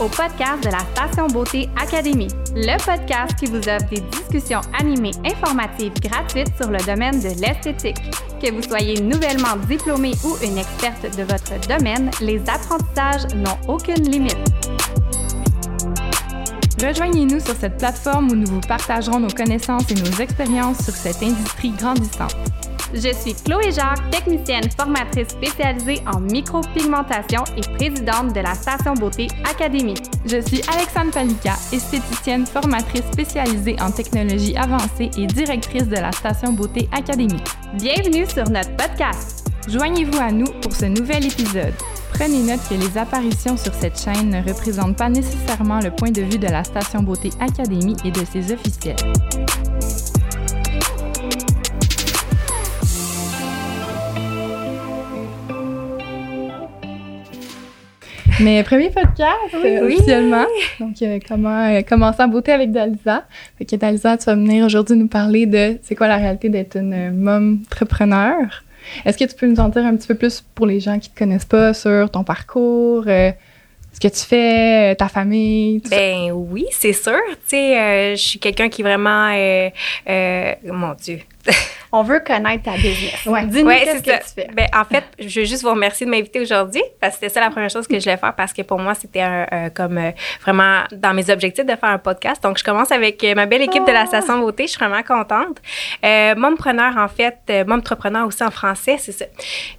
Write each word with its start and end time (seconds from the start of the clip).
au 0.00 0.08
podcast 0.08 0.64
de 0.64 0.70
la 0.70 0.78
Station 0.94 1.26
Beauté 1.26 1.68
Académie, 1.80 2.28
le 2.54 2.76
podcast 2.84 3.34
qui 3.38 3.46
vous 3.46 3.58
offre 3.58 3.88
des 3.90 4.00
discussions 4.00 4.62
animées 4.78 5.12
informatives 5.24 5.92
gratuites 6.00 6.52
sur 6.56 6.70
le 6.70 6.78
domaine 6.86 7.20
de 7.20 7.28
l'esthétique. 7.40 7.98
Que 8.42 8.50
vous 8.50 8.62
soyez 8.62 9.00
nouvellement 9.00 9.56
diplômé 9.68 10.12
ou 10.24 10.36
une 10.42 10.56
experte 10.56 11.02
de 11.16 11.22
votre 11.24 11.60
domaine, 11.68 12.10
les 12.22 12.40
apprentissages 12.48 13.34
n'ont 13.34 13.58
aucune 13.68 14.10
limite. 14.10 14.38
Rejoignez-nous 16.82 17.40
sur 17.40 17.54
cette 17.54 17.76
plateforme 17.76 18.30
où 18.30 18.36
nous 18.36 18.46
vous 18.46 18.60
partagerons 18.60 19.20
nos 19.20 19.28
connaissances 19.28 19.90
et 19.90 19.94
nos 19.94 20.18
expériences 20.18 20.82
sur 20.82 20.94
cette 20.94 21.22
industrie 21.22 21.72
grandissante. 21.72 22.36
Je 22.92 23.14
suis 23.14 23.34
Chloé 23.34 23.70
Jacques, 23.70 24.10
technicienne 24.10 24.68
formatrice 24.76 25.28
spécialisée 25.28 26.02
en 26.12 26.18
micropigmentation 26.20 27.44
et 27.56 27.60
présidente 27.76 28.34
de 28.34 28.40
la 28.40 28.54
Station 28.54 28.94
Beauté 28.94 29.28
Académie. 29.48 29.94
Je 30.26 30.40
suis 30.40 30.60
Alexandre 30.74 31.12
Palika, 31.12 31.52
esthéticienne 31.72 32.46
formatrice 32.46 33.04
spécialisée 33.12 33.76
en 33.80 33.92
technologie 33.92 34.56
avancée 34.56 35.10
et 35.16 35.26
directrice 35.26 35.86
de 35.86 35.96
la 35.96 36.10
Station 36.10 36.52
Beauté 36.52 36.88
Académie. 36.92 37.42
Bienvenue 37.74 38.26
sur 38.26 38.50
notre 38.50 38.74
podcast. 38.74 39.46
Joignez-vous 39.68 40.18
à 40.18 40.32
nous 40.32 40.50
pour 40.60 40.72
ce 40.74 40.86
nouvel 40.86 41.26
épisode. 41.26 41.74
Prenez 42.12 42.42
note 42.42 42.60
que 42.68 42.74
les 42.74 42.98
apparitions 42.98 43.56
sur 43.56 43.72
cette 43.72 44.00
chaîne 44.00 44.30
ne 44.30 44.42
représentent 44.42 44.96
pas 44.96 45.08
nécessairement 45.08 45.78
le 45.78 45.92
point 45.92 46.10
de 46.10 46.22
vue 46.22 46.38
de 46.38 46.48
la 46.48 46.64
Station 46.64 47.04
Beauté 47.04 47.30
Académie 47.38 47.96
et 48.04 48.10
de 48.10 48.24
ses 48.24 48.52
officiels. 48.52 48.96
Mais 58.40 58.62
premier 58.62 58.90
podcast 58.90 59.54
oui. 59.62 59.78
officiellement. 59.78 60.46
Donc 60.78 61.02
euh, 61.02 61.18
comment 61.26 61.68
euh, 61.68 61.82
commencer 61.82 62.22
en 62.22 62.28
beauté 62.28 62.52
avec 62.52 62.72
Dalisa. 62.72 63.24
Fait 63.58 63.64
que 63.64 63.76
Dalisa, 63.76 64.16
tu 64.16 64.24
vas 64.24 64.34
venir 64.34 64.64
aujourd'hui 64.64 64.96
nous 64.96 65.08
parler 65.08 65.46
de 65.46 65.78
c'est 65.82 65.94
quoi 65.94 66.08
la 66.08 66.16
réalité 66.16 66.48
d'être 66.48 66.76
une 66.76 67.12
mom 67.12 67.60
entrepreneur. 67.66 68.64
Est-ce 69.04 69.18
que 69.18 69.24
tu 69.24 69.36
peux 69.36 69.46
nous 69.46 69.60
en 69.60 69.68
dire 69.68 69.84
un 69.84 69.94
petit 69.94 70.08
peu 70.08 70.14
plus 70.14 70.42
pour 70.54 70.66
les 70.66 70.80
gens 70.80 70.98
qui 70.98 71.10
te 71.10 71.18
connaissent 71.18 71.44
pas 71.44 71.74
sur 71.74 72.10
ton 72.10 72.24
parcours, 72.24 73.04
euh, 73.06 73.30
ce 73.92 74.00
que 74.00 74.08
tu 74.08 74.24
fais, 74.24 74.94
ta 74.96 75.08
famille? 75.08 75.82
Tout 75.82 75.90
ben 75.90 76.28
ça? 76.28 76.34
oui, 76.34 76.64
c'est 76.70 76.94
sûr. 76.94 77.20
Tu 77.28 77.56
sais, 77.56 78.16
je 78.16 78.22
suis 78.22 78.38
quelqu'un 78.38 78.70
qui 78.70 78.82
vraiment, 78.82 79.28
mon 80.64 80.94
Dieu. 80.94 81.18
On 81.92 82.02
veut 82.02 82.20
connaître 82.20 82.64
ta 82.64 82.72
business. 82.72 83.26
Ouais. 83.26 83.44
Dis-nous 83.46 83.68
ouais, 83.68 83.82
qu'est-ce 83.84 84.02
que 84.02 84.24
tu 84.24 84.34
fais. 84.34 84.48
Ben, 84.54 84.68
en 84.74 84.84
fait, 84.84 85.04
je 85.18 85.40
veux 85.40 85.46
juste 85.46 85.62
vous 85.62 85.70
remercier 85.70 86.06
de 86.06 86.10
m'inviter 86.10 86.40
aujourd'hui 86.40 86.82
parce 87.00 87.14
que 87.14 87.20
c'était 87.20 87.34
ça 87.34 87.40
la 87.40 87.50
première 87.50 87.70
chose 87.70 87.86
que 87.86 87.98
je 87.98 88.04
voulais 88.04 88.16
faire 88.16 88.34
parce 88.34 88.52
que 88.52 88.62
pour 88.62 88.78
moi, 88.78 88.94
c'était 88.94 89.22
un, 89.22 89.46
un, 89.50 89.70
comme 89.70 89.98
euh, 89.98 90.10
vraiment 90.42 90.82
dans 90.92 91.14
mes 91.14 91.30
objectifs 91.30 91.66
de 91.66 91.74
faire 91.76 91.90
un 91.90 91.98
podcast. 91.98 92.42
Donc, 92.42 92.58
je 92.58 92.64
commence 92.64 92.92
avec 92.92 93.24
ma 93.34 93.46
belle 93.46 93.62
équipe 93.62 93.82
oh. 93.84 93.88
de 93.88 93.92
la 93.92 94.06
Station 94.06 94.38
Beauté. 94.38 94.64
Je 94.64 94.70
suis 94.70 94.78
vraiment 94.78 95.02
contente. 95.02 95.58
Euh, 96.04 96.34
mompreneur, 96.36 96.96
en 96.96 97.08
fait, 97.08 97.38
euh, 97.50 97.64
mompreneur 97.64 98.26
aussi 98.26 98.42
en 98.42 98.50
français, 98.50 98.96
c'est 98.98 99.12
ça. 99.12 99.24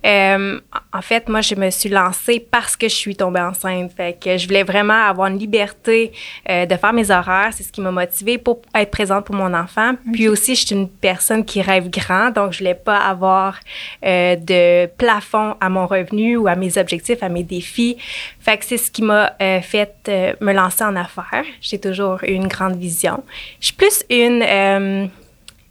Euh, 0.06 0.60
en 0.94 1.02
fait, 1.02 1.30
moi, 1.30 1.42
je 1.42 1.56
me 1.56 1.70
suis 1.70 1.90
lancée 1.90 2.46
parce 2.52 2.76
que 2.76 2.88
je 2.90 2.96
suis 2.96 3.16
tombée 3.16 3.40
enceinte. 3.40 3.92
Fait 3.96 4.18
que 4.20 4.38
je 4.38 4.48
voulais 4.48 4.64
vraiment 4.64 5.06
avoir 5.08 5.28
une 5.28 5.38
liberté 5.38 6.12
euh, 6.50 6.66
de 6.66 6.76
faire 6.76 6.94
mes 6.94 7.10
horaires. 7.12 7.50
C'est 7.52 7.64
ce 7.64 7.72
qui 7.72 7.82
m'a 7.82 7.92
motivée 7.92 8.38
pour 8.38 8.62
être 8.76 8.92
présente 8.92 9.26
pour 9.26 9.36
mon 9.36 9.54
enfant. 9.54 9.92
Okay. 9.92 10.12
Puis 10.14 10.28
aussi, 10.28 10.56
je 10.56 10.66
suis 10.66 10.76
une 10.76 10.90
personne 10.90 11.46
qui 11.46 11.62
rêve 11.62 11.90
grand, 12.02 12.32
donc 12.32 12.54
je 12.54 12.60
voulais 12.60 12.76
pas 12.76 12.98
avoir 12.98 13.60
euh, 14.06 14.36
de 14.36 14.88
plafond 14.98 15.56
à 15.60 15.70
mon 15.70 15.86
revenu 15.88 16.38
ou 16.38 16.48
à 16.48 16.56
mes 16.56 16.78
objectifs, 16.78 17.22
à 17.22 17.30
mes 17.30 17.44
défis. 17.44 17.98
Fait 18.40 18.58
que 18.58 18.66
c'est 18.66 18.78
ce 18.78 18.92
qui 18.92 19.04
m'a 19.04 19.34
euh, 19.42 19.62
fait 19.62 19.94
euh, 20.10 20.34
me 20.42 20.54
lancer 20.54 20.84
en 20.84 20.96
affaires. 20.96 21.46
J'ai 21.62 21.80
toujours 21.80 22.20
eu 22.24 22.32
une 22.32 22.48
grande 22.48 22.76
vision. 22.76 23.24
Je 23.60 23.68
suis 23.68 23.76
plus 23.76 24.04
une 24.10 25.10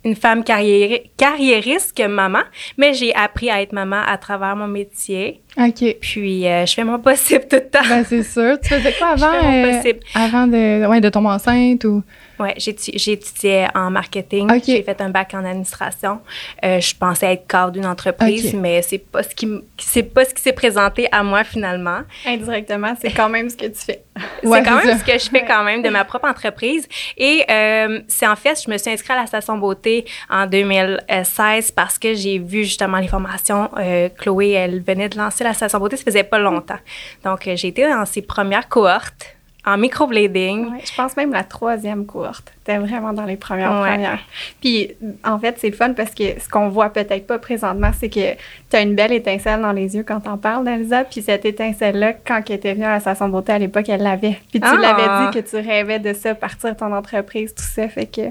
une 0.04 0.16
femme 0.16 0.44
carriéri 0.44 1.10
carriériste 1.16 1.96
que 1.96 2.06
maman, 2.06 2.42
mais 2.78 2.94
j'ai 2.94 3.14
appris 3.14 3.50
à 3.50 3.60
être 3.60 3.72
maman 3.72 4.00
à 4.06 4.16
travers 4.16 4.56
mon 4.56 4.66
métier. 4.66 5.42
OK. 5.58 5.96
Puis 6.00 6.46
euh, 6.46 6.64
je 6.64 6.72
fais 6.72 6.84
mon 6.84 6.98
possible 6.98 7.44
tout 7.48 7.56
le 7.56 7.68
temps. 7.68 7.86
Ben 7.88 8.04
c'est 8.08 8.22
sûr. 8.22 8.58
Tu 8.60 8.68
faisais 8.68 8.94
quoi 8.94 9.08
avant 9.08 9.32
je 9.32 9.38
fais 9.38 9.62
mon 9.66 9.76
possible. 9.76 10.00
avant 10.14 10.46
de 10.46 10.86
ouais, 10.86 11.00
de 11.00 11.08
tomber 11.08 11.28
enceinte 11.28 11.84
ou 11.84 12.02
Ouais, 12.40 12.54
j'ai 12.56 13.12
étudié 13.12 13.66
en 13.74 13.90
marketing. 13.90 14.50
Okay. 14.50 14.76
J'ai 14.78 14.82
fait 14.82 15.00
un 15.00 15.10
bac 15.10 15.32
en 15.34 15.44
administration. 15.44 16.20
Euh, 16.64 16.80
je 16.80 16.94
pensais 16.96 17.32
être 17.34 17.46
cadre 17.46 17.72
d'une 17.72 17.86
entreprise, 17.86 18.46
Okay. 18.48 18.56
mais 18.56 18.82
c'est 18.82 18.98
pas 18.98 19.22
ce 19.22 19.34
qui 19.34 19.46
c'est 19.78 20.02
pas 20.02 20.24
ce 20.24 20.32
qui 20.34 20.42
s'est 20.42 20.52
présenté 20.52 21.06
à 21.12 21.22
moi 21.22 21.44
finalement. 21.44 22.00
Indirectement, 22.26 22.94
c'est 23.00 23.10
quand 23.12 23.28
même 23.28 23.48
ce 23.50 23.56
que 23.56 23.66
tu 23.66 23.74
fais. 23.84 24.02
C'est 24.40 24.46
Ouais, 24.48 24.62
quand 24.62 24.76
même 24.76 24.86
ça. 24.86 24.98
ce 24.98 25.04
que 25.04 25.18
je 25.18 25.28
fais 25.30 25.44
quand 25.44 25.62
même 25.64 25.82
de 25.82 25.88
ma 25.90 26.04
propre 26.04 26.28
entreprise. 26.28 26.88
Et 27.16 27.44
euh, 27.50 28.00
c'est 28.08 28.26
en 28.26 28.36
fait, 28.36 28.60
je 28.64 28.70
me 28.70 28.76
suis 28.78 28.90
inscrite 28.90 29.10
à 29.10 29.16
la 29.20 29.26
station 29.26 29.56
beauté 29.58 30.04
en 30.30 30.46
2016 30.46 31.72
parce 31.72 31.98
que 31.98 32.14
j'ai 32.14 32.38
vu 32.38 32.64
justement 32.64 32.98
les 32.98 33.08
formations. 33.08 33.70
Euh, 33.78 34.08
Chloé, 34.18 34.50
elle 34.52 34.82
venait 34.82 35.08
de 35.08 35.18
lancer 35.18 35.44
la 35.44 35.52
station 35.54 35.78
beauté, 35.78 35.96
ça 35.96 36.04
faisait 36.04 36.22
pas 36.24 36.38
longtemps. 36.38 36.78
Donc, 37.24 37.40
j'ai 37.44 37.68
été 37.68 37.86
dans 37.88 38.04
ses 38.06 38.22
premières 38.22 38.68
cohortes 38.68 39.36
en 39.72 39.78
microblading. 39.78 40.72
Ouais, 40.72 40.80
je 40.84 40.94
pense 40.94 41.16
même 41.16 41.32
la 41.32 41.44
troisième 41.44 42.06
cohorte. 42.06 42.52
T'es 42.64 42.78
vraiment 42.78 43.12
dans 43.12 43.24
les 43.24 43.36
premières 43.36 43.72
Ouais. 43.80 43.90
premières. 43.90 44.20
Puis, 44.60 44.92
en 45.24 45.38
fait, 45.38 45.56
c'est 45.58 45.70
le 45.70 45.76
fun 45.76 45.92
parce 45.92 46.10
que 46.14 46.38
ce 46.40 46.48
qu'on 46.48 46.68
voit 46.68 46.90
peut-être 46.90 47.26
pas 47.26 47.38
présentement, 47.38 47.90
c'est 47.98 48.08
que 48.08 48.34
t'as 48.68 48.82
une 48.82 48.94
belle 48.94 49.12
étincelle 49.12 49.60
dans 49.60 49.72
les 49.72 49.96
yeux 49.96 50.04
quand 50.06 50.20
t'en 50.20 50.36
parles 50.38 50.64
d'Elsa. 50.64 51.04
Puis 51.04 51.22
cette 51.22 51.44
étincelle-là, 51.44 52.14
quand 52.26 52.42
elle 52.48 52.56
était 52.56 52.74
venue 52.74 52.84
à 52.84 52.92
la 52.92 53.00
station 53.00 53.28
beauté 53.28 53.52
à 53.52 53.58
l'époque, 53.58 53.88
elle 53.88 54.02
l'avait. 54.02 54.38
Puis 54.50 54.60
tu 54.60 54.66
Ah! 54.66 54.76
l'avais 54.76 55.26
dit 55.32 55.40
que 55.42 55.48
tu 55.48 55.56
rêvais 55.56 55.98
de 55.98 56.12
ça, 56.12 56.34
partir 56.34 56.76
ton 56.76 56.92
entreprise, 56.94 57.54
tout 57.54 57.62
ça. 57.62 57.88
Fait 57.88 58.06
que... 58.06 58.22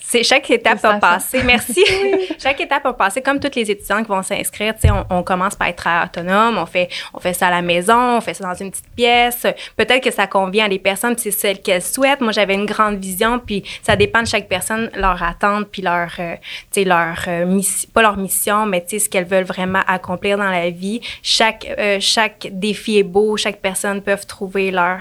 C'est 0.00 0.22
chaque 0.22 0.50
étape 0.50 0.84
a 0.84 0.94
passé. 0.94 1.42
Merci. 1.42 1.84
chaque 2.38 2.60
étape 2.60 2.86
a 2.86 2.92
passé 2.92 3.20
comme 3.20 3.40
toutes 3.40 3.54
les 3.54 3.70
étudiants 3.70 4.02
qui 4.02 4.08
vont 4.08 4.22
s'inscrire. 4.22 4.74
Tu 4.74 4.82
sais, 4.82 4.90
on, 4.90 5.06
on 5.10 5.22
commence 5.22 5.54
par 5.54 5.68
être 5.68 5.86
autonome. 6.04 6.58
On 6.58 6.66
fait, 6.66 6.88
on 7.12 7.20
fait 7.20 7.32
ça 7.32 7.48
à 7.48 7.50
la 7.50 7.62
maison. 7.62 8.16
On 8.16 8.20
fait 8.20 8.34
ça 8.34 8.44
dans 8.44 8.54
une 8.54 8.70
petite 8.70 8.88
pièce. 8.96 9.46
Peut-être 9.76 10.02
que 10.02 10.10
ça 10.10 10.26
convient 10.26 10.66
à 10.66 10.68
des 10.68 10.78
personnes. 10.78 11.16
C'est 11.18 11.30
celle 11.30 11.60
qu'elles 11.60 11.82
souhaitent. 11.82 12.20
Moi, 12.20 12.32
j'avais 12.32 12.54
une 12.54 12.66
grande 12.66 12.96
vision. 12.96 13.38
Puis 13.38 13.64
ça 13.82 13.96
dépend 13.96 14.22
de 14.22 14.26
chaque 14.26 14.48
personne, 14.48 14.90
leur 14.94 15.22
attente, 15.22 15.68
puis 15.70 15.82
leur, 15.82 16.10
euh, 16.18 16.34
tu 16.70 16.82
sais, 16.82 16.84
leur 16.84 17.16
euh, 17.26 17.46
mission, 17.46 17.88
pas 17.92 18.02
leur 18.02 18.16
mission, 18.16 18.66
mais 18.66 18.82
tu 18.82 18.90
sais, 18.90 18.98
ce 19.04 19.08
qu'elles 19.08 19.26
veulent 19.26 19.44
vraiment 19.44 19.82
accomplir 19.86 20.38
dans 20.38 20.50
la 20.50 20.70
vie. 20.70 21.00
Chaque, 21.22 21.66
euh, 21.78 21.98
chaque 22.00 22.48
défi 22.52 22.98
est 22.98 23.02
beau. 23.02 23.36
Chaque 23.36 23.60
personne 23.60 24.02
peut 24.02 24.16
trouver 24.26 24.70
leur, 24.70 24.98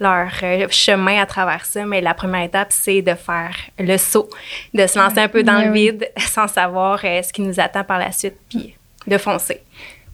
leur 0.00 0.30
chemin 0.70 1.20
à 1.20 1.26
travers 1.26 1.64
ça. 1.64 1.84
Mais 1.84 2.00
la 2.00 2.14
première 2.14 2.44
étape, 2.44 2.68
c'est 2.70 3.02
de 3.02 3.14
faire 3.14 3.51
le 3.78 3.96
saut, 3.96 4.28
de 4.74 4.86
se 4.86 4.98
lancer 4.98 5.20
un 5.20 5.28
peu 5.28 5.42
dans 5.42 5.60
le 5.60 5.70
oui. 5.70 5.90
vide 5.90 6.10
sans 6.18 6.48
savoir 6.48 7.00
euh, 7.04 7.22
ce 7.22 7.32
qui 7.32 7.42
nous 7.42 7.58
attend 7.60 7.84
par 7.84 7.98
la 7.98 8.12
suite, 8.12 8.36
puis 8.48 8.74
de 9.06 9.18
foncer. 9.18 9.60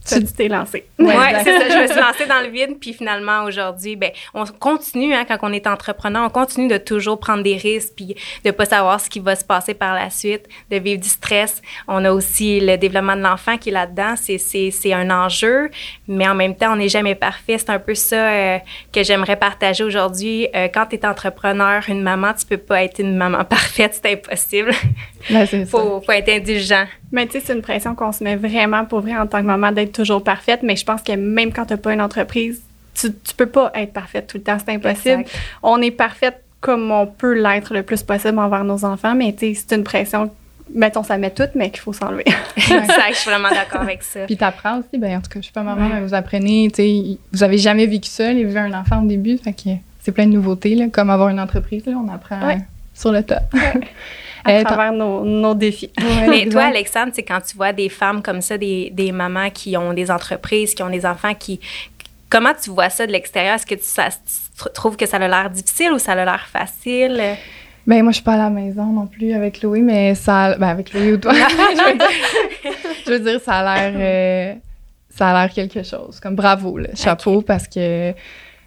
Tu 0.09 0.25
t'es 0.25 0.49
lancé. 0.49 0.85
Ouais, 0.99 1.15
exact. 1.15 1.45
c'est 1.45 1.59
ça. 1.59 1.69
Je 1.69 1.83
me 1.83 1.87
suis 1.87 2.01
lancée 2.01 2.27
dans 2.27 2.41
le 2.41 2.49
vide, 2.49 2.79
puis 2.81 2.93
finalement 2.93 3.45
aujourd'hui, 3.45 3.97
ben, 3.97 4.11
on 4.35 4.45
continue 4.47 5.15
hein, 5.15 5.25
quand 5.27 5.39
on 5.43 5.53
est 5.53 5.67
entrepreneur, 5.67 6.25
on 6.25 6.31
continue 6.31 6.69
de 6.69 6.79
toujours 6.79 7.21
prendre 7.21 7.43
des 7.43 7.57
risques, 7.57 7.93
puis 7.97 8.17
de 8.45 8.51
pas 8.51 8.65
savoir 8.65 9.01
ce 9.01 9.09
qui 9.09 9.21
va 9.21 9.37
se 9.37 9.45
passer 9.45 9.75
par 9.75 9.95
la 9.95 10.11
suite, 10.11 10.49
de 10.71 10.77
vivre 10.77 11.01
du 11.01 11.09
stress. 11.09 11.63
On 11.87 12.05
a 12.05 12.13
aussi 12.13 12.61
le 12.61 12.77
développement 12.77 13.17
de 13.17 13.23
l'enfant 13.23 13.57
qui 13.57 13.71
est 13.71 13.73
là-dedans, 13.73 14.15
c'est 14.17 14.39
c'est 14.39 14.71
c'est 14.71 14.93
un 14.93 15.11
enjeu, 15.11 15.71
mais 16.07 16.29
en 16.29 16.35
même 16.35 16.57
temps, 16.57 16.73
on 16.73 16.77
n'est 16.77 16.89
jamais 16.89 17.15
parfait. 17.15 17.59
C'est 17.59 17.71
un 17.71 17.79
peu 17.79 17.95
ça 17.95 18.31
euh, 18.31 18.59
que 18.93 19.03
j'aimerais 19.03 19.37
partager 19.37 19.85
aujourd'hui. 19.85 20.49
Euh, 20.55 20.69
quand 20.73 20.87
tu 20.87 20.97
es 20.97 21.07
entrepreneur, 21.07 21.83
une 21.89 22.03
maman, 22.03 22.33
tu 22.35 22.47
peux 22.47 22.57
pas 22.57 22.83
être 22.83 23.01
une 23.01 23.17
maman 23.17 23.45
parfaite, 23.45 23.99
c'est 24.01 24.13
impossible. 24.13 24.73
Ben, 25.31 25.47
c'est 25.47 25.65
ça. 25.65 25.71
faut 25.79 26.01
faut 26.01 26.13
être 26.13 26.29
indulgent. 26.29 26.85
Mais 27.13 27.27
tu 27.27 27.33
sais, 27.33 27.41
c'est 27.47 27.55
une 27.55 27.63
pression 27.63 27.95
qu'on 27.95 28.13
se 28.13 28.23
met 28.25 28.37
vraiment 28.37 28.85
pour 28.85 29.01
vrai 29.01 29.17
en 29.17 29.27
tant 29.27 29.39
que 29.41 29.47
maman 29.47 29.73
d'être 29.73 29.93
toujours 29.93 30.23
parfaite. 30.25 30.61
Mais 30.63 30.77
je 30.77 30.85
pense 30.85 31.03
que 31.03 31.13
même 31.13 31.53
quand 31.53 31.67
t'as 31.67 31.77
pas 31.77 31.93
une 31.93 32.01
entreprise, 32.01 32.61
tu, 32.95 33.09
tu 33.13 33.35
peux 33.37 33.47
pas 33.47 33.71
être 33.75 33.93
parfaite 33.93 34.27
tout 34.27 34.39
le 34.39 34.43
temps. 34.43 34.57
C'est 34.65 34.73
impossible. 34.75 35.21
Exact. 35.21 35.39
On 35.63 35.81
est 35.83 35.91
parfaite 35.91 36.43
comme 36.61 36.91
on 36.91 37.07
peut 37.07 37.35
l'être 37.35 37.73
le 37.75 37.83
plus 37.83 38.03
possible 38.03 38.39
envers 38.39 38.65
nos 38.65 38.85
enfants. 38.85 39.15
Mais 39.15 39.33
tu 39.33 39.55
sais, 39.55 39.65
c'est 39.69 39.77
une 39.77 39.85
pression, 39.85 40.31
mettons, 40.75 41.03
ça 41.05 41.17
met 41.17 41.31
tout, 41.31 41.45
mais 41.55 41.71
qu'il 41.71 41.81
faut 41.81 41.93
s'enlever. 41.93 42.25
Exact, 42.57 43.11
je 43.11 43.15
suis 43.15 43.31
vraiment 43.31 43.51
d'accord 43.51 43.83
avec 43.83 44.03
ça. 44.03 44.21
Puis 44.27 44.37
t'apprends 44.37 44.79
aussi, 44.81 44.99
ben 44.99 45.17
en 45.17 45.21
tout 45.21 45.29
cas, 45.31 45.39
je 45.39 45.45
suis 45.45 45.53
pas 45.53 45.63
maman, 45.63 45.89
mais 45.89 46.01
vous 46.01 46.15
apprenez, 46.15 46.69
tu 46.71 46.83
sais, 46.83 47.19
vous 47.33 47.43
avez 47.45 47.59
jamais 47.59 47.87
vécu 47.87 48.09
ça, 48.11 48.33
élever 48.33 48.59
un 48.61 48.73
enfant 48.75 49.03
au 49.03 49.07
début, 49.07 49.39
fait 49.39 49.53
que 49.53 49.71
c'est 50.01 50.11
plein 50.13 50.27
de 50.27 50.33
nouveautés, 50.33 50.75
là, 50.75 50.87
comme 50.91 51.11
avoir 51.11 51.29
une 51.29 51.39
entreprise, 51.41 51.87
là, 51.87 51.93
on 52.05 52.13
apprend 52.13 52.45
Ouais. 52.47 52.59
sur 52.95 53.13
le 53.13 53.23
tas. 53.23 53.43
à 54.45 54.53
Euh, 54.53 54.65
travers 54.65 54.93
nos, 54.93 55.25
nos 55.25 55.55
défis. 55.55 55.91
Mais 56.29 56.47
toi, 56.47 56.65
Alexandre, 56.65 57.13
c'est 57.15 57.23
quand 57.23 57.41
tu 57.41 57.57
vois 57.57 57.73
des 57.73 57.89
femmes 57.89 58.23
comme 58.23 58.41
ça, 58.41 58.57
des, 58.59 58.91
des 58.91 59.13
mamans 59.13 59.51
qui 59.51 59.77
ont 59.77 59.93
des 59.93 60.11
entreprises, 60.11 60.75
qui 60.75 60.83
ont 60.83 60.91
des 60.91 61.05
enfants, 61.07 61.35
qui. 61.35 61.61
Comment 62.31 62.53
tu 62.63 62.71
vois 62.71 62.91
ça 62.91 63.07
de 63.07 63.13
l'extérieur? 63.13 63.55
Est-ce 63.55 63.65
que 63.67 63.75
tu, 63.75 63.85
ça- 63.85 64.09
tu 64.11 64.73
trouves 64.75 64.97
que 64.97 65.07
ça 65.07 65.17
a 65.17 65.27
l'air 65.29 65.49
difficile 65.51 65.93
ou 65.93 65.99
ça 65.99 66.13
a 66.13 66.25
l'air 66.25 66.47
facile? 66.53 67.23
Ben 67.87 68.03
moi 68.03 68.13
je 68.13 68.17
suis 68.17 68.25
pas 68.25 68.35
à 68.35 68.37
la 68.37 68.51
maison 68.51 68.85
non 68.85 69.07
plus 69.07 69.33
avec 69.33 69.61
Chloé, 69.61 69.81
mais 69.81 70.15
ça, 70.15 70.55
ben 70.59 70.69
avec 70.69 70.91
Chloé 70.91 71.15
ou 71.15 71.17
toi, 71.17 71.33
je, 71.33 71.91
veux 71.91 71.97
dire, 71.97 72.09
je 73.07 73.11
veux 73.13 73.21
dire, 73.21 73.41
ça 73.41 73.61
a 73.61 73.91
l'air, 73.91 73.95
euh, 73.97 74.55
ça 75.09 75.29
a 75.31 75.33
l'air 75.47 75.55
quelque 75.55 75.83
chose. 75.83 76.21
Comme 76.21 76.35
bravo, 76.35 76.77
là, 76.77 76.89
chapeau 76.95 77.41
parce 77.41 77.67
que 77.67 78.13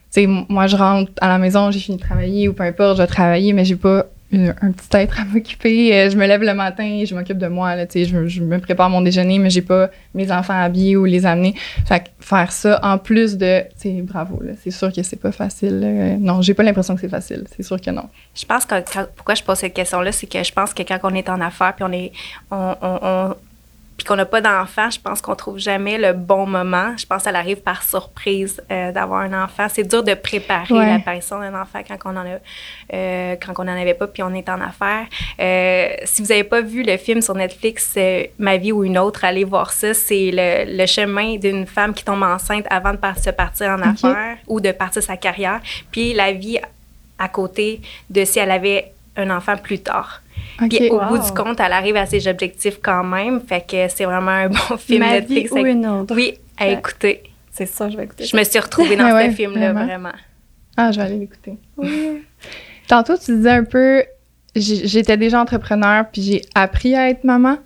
sais, 0.09 0.25
moi, 0.25 0.65
je 0.65 0.75
rentre 0.75 1.11
à 1.21 1.27
la 1.27 1.37
maison, 1.37 1.69
j'ai 1.69 1.79
fini 1.79 1.97
de 1.97 2.01
travailler 2.01 2.47
ou 2.47 2.53
peu 2.53 2.63
importe, 2.63 2.97
je 2.97 3.03
vais 3.03 3.07
travailler, 3.07 3.53
mais 3.53 3.63
j'ai 3.63 3.75
pas 3.75 4.05
un 4.33 4.71
petit 4.71 4.87
être 4.97 5.19
à 5.19 5.25
m'occuper. 5.33 5.93
Euh, 5.93 6.09
je 6.09 6.17
me 6.17 6.25
lève 6.25 6.41
le 6.41 6.53
matin, 6.53 7.03
je 7.05 7.13
m'occupe 7.15 7.37
de 7.37 7.47
moi. 7.47 7.75
Là, 7.75 7.85
je, 7.93 8.27
je 8.27 8.41
me 8.41 8.59
prépare 8.59 8.89
mon 8.89 9.01
déjeuner, 9.01 9.39
mais 9.39 9.49
j'ai 9.49 9.61
pas 9.61 9.89
mes 10.13 10.31
enfants 10.31 10.59
habillés 10.59 10.95
ou 10.95 11.05
les 11.05 11.25
amener. 11.25 11.55
Fait 11.85 12.11
faire 12.19 12.51
ça 12.51 12.79
en 12.83 12.97
plus 12.97 13.37
de, 13.37 13.63
tu 13.79 14.01
bravo. 14.01 14.41
C'est 14.63 14.71
sûr 14.71 14.91
que 14.91 15.03
c'est 15.03 15.19
pas 15.19 15.31
facile. 15.31 16.17
non, 16.19 16.41
j'ai 16.41 16.53
pas 16.53 16.63
l'impression 16.63 16.95
que 16.95 17.01
c'est 17.01 17.09
facile. 17.09 17.45
C'est 17.55 17.63
sûr 17.63 17.79
que 17.79 17.91
non. 17.91 18.09
Je 18.35 18.45
pense 18.45 18.65
que 18.65 18.75
pourquoi 19.15 19.35
je 19.35 19.43
pose 19.43 19.57
cette 19.57 19.73
question-là, 19.73 20.11
c'est 20.11 20.27
que 20.27 20.43
je 20.43 20.51
pense 20.51 20.73
que 20.73 20.83
quand 20.83 20.99
on 21.03 21.13
est 21.13 21.29
en 21.29 21.41
affaires 21.41 21.73
puis 21.75 21.83
on 21.83 21.91
est, 21.91 22.11
puis 24.01 24.07
qu'on 24.07 24.15
n'a 24.15 24.25
pas 24.25 24.41
d'enfant, 24.41 24.89
je 24.89 24.99
pense 24.99 25.21
qu'on 25.21 25.35
trouve 25.35 25.59
jamais 25.59 25.99
le 25.99 26.13
bon 26.13 26.47
moment. 26.47 26.97
Je 26.97 27.05
pense 27.05 27.23
que 27.23 27.29
ça 27.29 27.37
arrive 27.37 27.61
par 27.61 27.83
surprise 27.83 28.59
euh, 28.71 28.91
d'avoir 28.91 29.21
un 29.21 29.43
enfant. 29.43 29.67
C'est 29.69 29.83
dur 29.83 30.01
de 30.01 30.15
préparer 30.15 30.73
l'apparition 30.73 31.39
d'un 31.39 31.53
enfant 31.53 31.81
quand 31.87 31.97
on 32.05 32.17
en 32.17 32.25
a, 32.25 32.39
euh, 32.95 33.35
quand 33.35 33.53
on 33.59 33.63
n'en 33.63 33.79
avait 33.79 33.93
pas, 33.93 34.07
puis 34.07 34.23
on 34.23 34.33
est 34.33 34.49
en 34.49 34.59
affaires. 34.59 35.05
Euh, 35.39 35.89
si 36.05 36.23
vous 36.23 36.29
n'avez 36.29 36.43
pas 36.43 36.61
vu 36.61 36.81
le 36.81 36.97
film 36.97 37.21
sur 37.21 37.35
Netflix, 37.35 37.95
Ma 38.39 38.57
vie 38.57 38.71
ou 38.71 38.83
une 38.83 38.97
autre, 38.97 39.23
allez 39.23 39.43
voir 39.43 39.71
ça. 39.71 39.93
C'est 39.93 40.31
le, 40.33 40.85
chemin 40.87 41.35
d'une 41.35 41.67
femme 41.67 41.93
qui 41.93 42.03
tombe 42.03 42.23
enceinte 42.23 42.65
avant 42.71 42.93
de 42.93 42.99
se 43.23 43.29
partir 43.29 43.69
en 43.69 43.81
affaires 43.83 44.37
ou 44.47 44.59
de 44.59 44.71
partir 44.71 45.03
sa 45.03 45.15
carrière, 45.15 45.59
puis 45.91 46.15
la 46.15 46.31
vie 46.31 46.57
à 47.19 47.29
côté 47.29 47.81
de 48.09 48.25
si 48.25 48.39
elle 48.39 48.49
avait 48.49 48.93
un 49.15 49.29
enfant 49.29 49.57
plus 49.57 49.77
tard. 49.77 50.23
Puis 50.69 50.89
au 50.89 50.99
bout 50.99 51.17
du 51.17 51.31
compte, 51.31 51.59
elle 51.59 51.73
arrive 51.73 51.95
à 51.95 52.05
ses 52.05 52.27
objectifs 52.27 52.79
quand 52.81 53.03
même. 53.03 53.41
Fait 53.41 53.65
que 53.65 53.87
c'est 53.89 54.05
vraiment 54.05 54.31
un 54.31 54.49
bon 54.49 54.77
film 54.77 54.99
Ma 54.99 55.19
Vie 55.19 55.47
ou 55.51 55.57
une 55.65 55.85
autre. 55.85 56.15
Oui, 56.15 56.35
à 56.57 56.67
écouter. 56.69 57.23
C'est 57.51 57.65
ça, 57.65 57.89
je 57.89 57.97
vais 57.97 58.05
écouter. 58.05 58.25
Je 58.25 58.35
me 58.35 58.43
suis 58.43 58.59
retrouvée 58.59 58.95
dans 58.95 59.09
ce 59.25 59.31
film-là, 59.31 59.73
vraiment. 59.73 60.13
Ah, 60.77 60.91
je 60.91 60.99
vais 60.99 61.05
aller 61.05 61.17
l'écouter. 61.17 61.57
Oui. 61.77 62.23
Tantôt, 62.87 63.17
tu 63.17 63.35
disais 63.35 63.51
un 63.51 63.63
peu, 63.63 64.03
j'étais 64.55 65.17
déjà 65.17 65.41
entrepreneur, 65.41 66.05
puis 66.11 66.21
j'ai 66.21 66.41
appris 66.55 66.95
à 66.95 67.09
être 67.09 67.23
maman. 67.23 67.57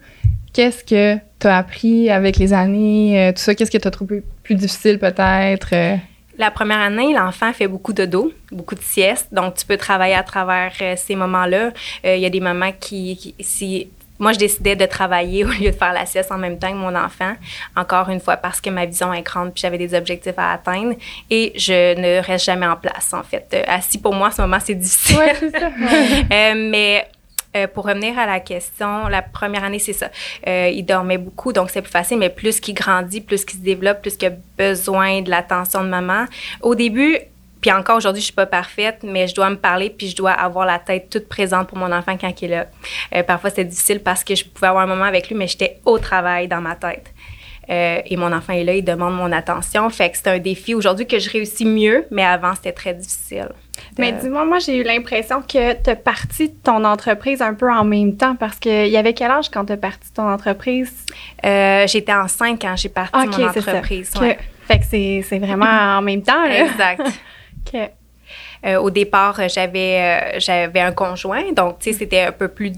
Qu'est-ce 0.54 0.84
que 0.84 1.16
tu 1.40 1.48
as 1.48 1.58
appris 1.58 2.10
avec 2.10 2.38
les 2.38 2.54
années, 2.54 3.20
euh, 3.20 3.32
tout 3.32 3.40
ça? 3.40 3.56
Qu'est-ce 3.56 3.72
que 3.72 3.78
tu 3.78 3.88
as 3.88 3.92
trouvé 3.92 4.24
plus 4.44 4.56
difficile 4.56 5.00
peut-être? 5.00 6.00
La 6.38 6.52
première 6.52 6.80
année, 6.80 7.14
l'enfant 7.14 7.54
fait 7.54 7.68
beaucoup 7.68 7.94
de 7.94 8.06
dos, 8.06 8.32
beaucoup 8.52 8.76
de 8.76 8.82
siestes, 8.82 9.34
donc 9.34 9.56
tu 9.56 9.66
peux 9.66 9.78
travailler 9.78 10.16
à 10.16 10.24
travers 10.24 10.74
euh, 10.82 10.96
ces 10.98 11.16
moments-là. 11.16 11.72
Euh, 12.06 12.16
il 12.16 12.22
y 12.22 12.26
a 12.26 12.30
des 12.30 12.42
moments 12.42 12.72
qui, 12.80 13.34
si 13.40 13.90
moi, 14.18 14.32
je 14.32 14.40
décidais 14.40 14.76
de 14.76 14.86
travailler 14.86 15.44
au 15.46 15.50
lieu 15.50 15.72
de 15.72 15.76
faire 15.76 15.94
la 15.94 16.06
sieste 16.06 16.32
en 16.32 16.38
même 16.38 16.58
temps 16.58 16.72
que 16.72 16.78
mon 16.78 16.96
enfant, 16.96 17.34
encore 17.76 18.10
une 18.10 18.20
fois 18.20 18.38
parce 18.38 18.62
que 18.62 18.70
ma 18.70 18.86
vision 18.86 19.14
est 19.14 19.22
grande 19.22 19.54
puis 19.54 19.62
j'avais 19.62 19.78
des 19.78 19.94
objectifs 19.94 20.38
à 20.38 20.54
atteindre 20.54 20.96
et 21.30 21.54
je 21.56 21.96
ne 21.96 22.22
reste 22.22 22.46
jamais 22.46 22.68
en 22.68 22.76
place, 22.76 23.14
en 23.14 23.24
fait. 23.24 23.48
Euh, 23.54 23.64
assis, 23.68 23.98
pour 23.98 24.14
moi, 24.14 24.32
ce 24.32 24.42
moment, 24.42 24.58
c'est 24.64 24.76
difficile. 24.76 25.18
Ouais, 25.18 26.56
mais 26.56 27.08
euh, 27.56 27.68
pour 27.68 27.86
revenir 27.86 28.18
à 28.20 28.26
la 28.26 28.40
question, 28.40 29.08
la 29.08 29.22
première 29.22 29.64
année, 29.64 29.80
c'est 29.80 29.94
ça. 29.94 30.10
Euh, 30.48 30.70
il 30.74 30.86
dormait 30.86 31.18
beaucoup, 31.18 31.54
donc 31.54 31.70
c'est 31.70 31.82
plus 31.82 31.92
facile, 31.92 32.18
mais 32.18 32.30
plus 32.30 32.60
qu'il 32.60 32.74
grandit, 32.74 33.22
plus 33.22 33.46
qu'il 33.46 33.60
se 33.60 33.64
développe, 33.64 34.02
plus 34.02 34.18
qu'il 34.18 34.30
a 34.30 34.34
besoin 34.58 35.22
de 35.22 35.30
l'attention 35.30 35.84
de 35.84 35.90
maman. 35.90 36.26
Au 36.62 36.76
début, 36.76 37.20
puis 37.66 37.72
encore 37.72 37.98
aujourd'hui, 37.98 38.22
je 38.22 38.26
suis 38.26 38.34
pas 38.36 38.46
parfaite, 38.46 39.00
mais 39.02 39.28
je 39.28 39.34
dois 39.34 39.50
me 39.50 39.56
parler, 39.56 39.90
puis 39.90 40.08
je 40.10 40.16
dois 40.16 40.30
avoir 40.30 40.68
la 40.68 40.78
tête 40.78 41.10
toute 41.10 41.28
présente 41.28 41.68
pour 41.68 41.80
mon 41.80 41.92
enfant 41.92 42.16
quand 42.16 42.32
il 42.42 42.52
est 42.52 42.56
là. 42.56 42.68
Euh, 43.16 43.24
parfois, 43.24 43.50
c'était 43.50 43.66
difficile 43.66 44.02
parce 44.02 44.24
que 44.24 44.36
je 44.36 44.46
pouvais 44.46 44.68
avoir 44.68 44.84
un 44.84 44.88
moment 44.88 45.06
avec 45.06 45.30
lui, 45.30 45.36
mais 45.36 45.48
j'étais 45.48 45.80
au 45.84 45.98
travail 45.98 46.48
dans 46.48 46.62
ma 46.62 46.76
tête. 46.76 47.12
Euh, 47.70 48.02
et 48.06 48.16
mon 48.18 48.32
enfant 48.32 48.54
est 48.54 48.64
là, 48.64 48.74
il 48.76 48.84
demande 48.84 49.16
mon 49.16 49.32
attention. 49.32 49.90
Fait 49.90 50.10
que 50.10 50.18
c'est 50.18 50.28
un 50.28 50.40
défi 50.40 50.74
aujourd'hui 50.76 51.08
que 51.08 51.20
je 51.20 51.30
réussis 51.30 51.66
mieux, 51.66 52.06
mais 52.12 52.24
avant, 52.24 52.54
c'était 52.56 52.72
très 52.72 52.94
difficile. 52.94 53.50
Mais 53.98 54.12
dis-moi, 54.14 54.46
moi, 54.46 54.60
j'ai 54.60 54.78
eu 54.78 54.84
l'impression 54.84 55.42
que 55.42 55.74
tu 55.82 55.90
as 55.90 55.96
parti 55.96 56.50
de 56.50 56.56
ton 56.64 56.84
entreprise 56.84 57.42
un 57.42 57.54
peu 57.54 57.72
en 57.72 57.84
même 57.84 58.16
temps 58.16 58.36
parce 58.36 58.58
qu'il 58.58 58.88
y 58.88 58.98
avait 58.98 59.14
quel 59.14 59.32
âge 59.32 59.50
quand 59.50 59.66
tu 59.66 59.74
as 59.74 59.78
parti 59.78 60.10
de 60.10 60.14
ton 60.14 60.30
entreprise? 60.30 60.94
Euh, 61.46 61.86
j'étais 61.88 62.14
enceinte 62.14 62.62
quand 62.62 62.76
j'ai 62.76 62.90
parti 62.90 63.28
de 63.28 63.42
mon 63.42 63.48
entreprise. 63.48 64.12
Fait 64.68 64.80
que 64.80 64.86
c'est 64.86 65.40
vraiment 65.40 65.98
en 65.98 66.02
même 66.02 66.22
temps. 66.22 66.44
Exact. 66.46 67.02
Euh, 68.66 68.78
au 68.78 68.90
départ, 68.90 69.40
j'avais 69.48 70.40
j'avais 70.40 70.80
un 70.80 70.92
conjoint, 70.92 71.52
donc 71.52 71.78
tu 71.78 71.92
sais, 71.92 72.00
c'était 72.00 72.22
un 72.22 72.32
peu 72.32 72.48
plus 72.48 72.72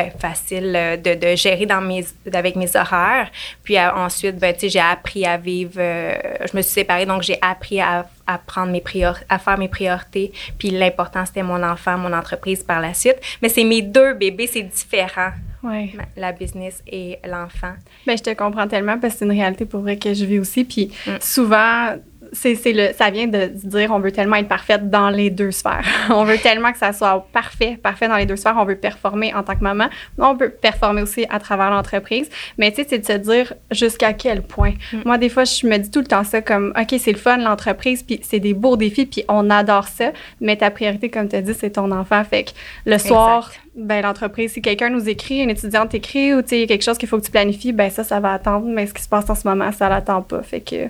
ben, 0.00 0.10
facile 0.18 0.72
euh, 0.74 0.96
de, 0.96 1.14
de, 1.14 1.36
gérer 1.36 1.66
dans 1.66 1.80
mes, 1.80 2.04
avec 2.32 2.56
mes 2.56 2.74
horaires. 2.76 3.30
Puis 3.62 3.76
euh, 3.76 3.92
ensuite, 3.94 4.38
ben, 4.38 4.54
j'ai 4.60 4.80
appris 4.80 5.26
à 5.26 5.36
vivre. 5.36 5.74
Euh, 5.76 6.14
je 6.50 6.56
me 6.56 6.62
suis 6.62 6.72
séparée, 6.72 7.06
donc 7.06 7.22
j'ai 7.22 7.38
appris 7.42 7.80
à, 7.80 8.06
à, 8.26 8.38
prendre 8.38 8.72
mes 8.72 8.82
à 9.28 9.38
faire 9.38 9.58
mes 9.58 9.68
priorités. 9.68 10.32
Puis 10.58 10.70
l'important, 10.70 11.24
c'était 11.26 11.42
mon 11.42 11.62
enfant, 11.62 11.98
mon 11.98 12.12
entreprise 12.12 12.62
par 12.62 12.80
la 12.80 12.94
suite. 12.94 13.16
Mais 13.42 13.48
c'est 13.48 13.64
mes 13.64 13.82
deux 13.82 14.14
bébés, 14.14 14.46
c'est 14.46 14.62
différent. 14.62 15.30
Ouais. 15.62 15.92
La 16.16 16.32
business 16.32 16.82
et 16.86 17.18
l'enfant. 17.28 17.74
Ben, 18.06 18.16
je 18.16 18.22
te 18.22 18.34
comprends 18.34 18.66
tellement 18.66 18.98
parce 18.98 19.14
que 19.14 19.18
c'est 19.20 19.24
une 19.26 19.32
réalité 19.32 19.66
pour 19.66 19.80
vrai 19.80 19.98
que 19.98 20.14
je 20.14 20.24
vis 20.24 20.38
aussi. 20.38 20.64
Puis 20.64 20.90
mm. 21.06 21.10
souvent, 21.20 21.96
c'est, 22.32 22.72
le, 22.72 22.92
ça 22.96 23.10
vient 23.10 23.26
de 23.26 23.46
dire 23.46 23.90
on 23.92 23.98
veut 23.98 24.12
tellement 24.12 24.36
être 24.36 24.48
parfaite 24.48 24.88
dans 24.90 25.10
les 25.10 25.30
deux 25.30 25.50
sphères. 25.50 25.84
on 26.10 26.24
veut 26.24 26.38
tellement 26.38 26.72
que 26.72 26.78
ça 26.78 26.92
soit 26.92 27.26
parfait, 27.32 27.78
parfait 27.82 28.08
dans 28.08 28.16
les 28.16 28.26
deux 28.26 28.36
sphères. 28.36 28.56
On 28.58 28.64
veut 28.64 28.76
performer 28.76 29.34
en 29.34 29.42
tant 29.42 29.54
que 29.54 29.62
maman. 29.62 29.88
On 30.18 30.36
peut 30.36 30.50
performer 30.50 31.02
aussi 31.02 31.26
à 31.28 31.38
travers 31.40 31.70
l'entreprise. 31.70 32.28
Mais 32.58 32.70
tu 32.70 32.82
sais, 32.82 32.86
c'est 32.88 32.98
de 32.98 33.06
se 33.06 33.12
dire 33.12 33.52
jusqu'à 33.70 34.12
quel 34.12 34.42
point. 34.42 34.72
Mm. 34.92 34.98
Moi, 35.04 35.18
des 35.18 35.28
fois, 35.28 35.44
je 35.44 35.66
me 35.66 35.76
dis 35.78 35.90
tout 35.90 36.00
le 36.00 36.06
temps 36.06 36.24
ça 36.24 36.40
comme, 36.40 36.72
OK, 36.78 36.94
c'est 36.98 37.12
le 37.12 37.18
fun, 37.18 37.36
l'entreprise, 37.38 38.02
puis 38.02 38.20
c'est 38.22 38.40
des 38.40 38.54
beaux 38.54 38.76
défis, 38.76 39.06
puis 39.06 39.24
on 39.28 39.50
adore 39.50 39.88
ça. 39.88 40.12
Mais 40.40 40.56
ta 40.56 40.70
priorité, 40.70 41.10
comme 41.10 41.28
tu 41.28 41.36
as 41.36 41.42
dit, 41.42 41.54
c'est 41.54 41.70
ton 41.70 41.90
enfant. 41.90 42.22
Fait 42.24 42.44
que 42.44 42.50
le 42.86 42.98
soir, 42.98 43.50
ben 43.76 44.02
l'entreprise, 44.02 44.52
si 44.52 44.62
quelqu'un 44.62 44.90
nous 44.90 45.08
écrit, 45.08 45.40
une 45.40 45.50
étudiante 45.50 45.94
écrit 45.94 46.34
ou 46.34 46.42
tu 46.42 46.48
sais, 46.48 46.66
quelque 46.66 46.82
chose 46.82 46.98
qu'il 46.98 47.08
faut 47.08 47.18
que 47.18 47.24
tu 47.24 47.30
planifies, 47.30 47.72
ben 47.72 47.90
ça, 47.90 48.04
ça 48.04 48.20
va 48.20 48.32
attendre. 48.32 48.66
Mais 48.66 48.86
ce 48.86 48.94
qui 48.94 49.02
se 49.02 49.08
passe 49.08 49.28
en 49.30 49.34
ce 49.34 49.46
moment, 49.46 49.72
ça 49.72 49.88
l'attend 49.88 50.22
pas. 50.22 50.42
Fait 50.42 50.60
que 50.60 50.88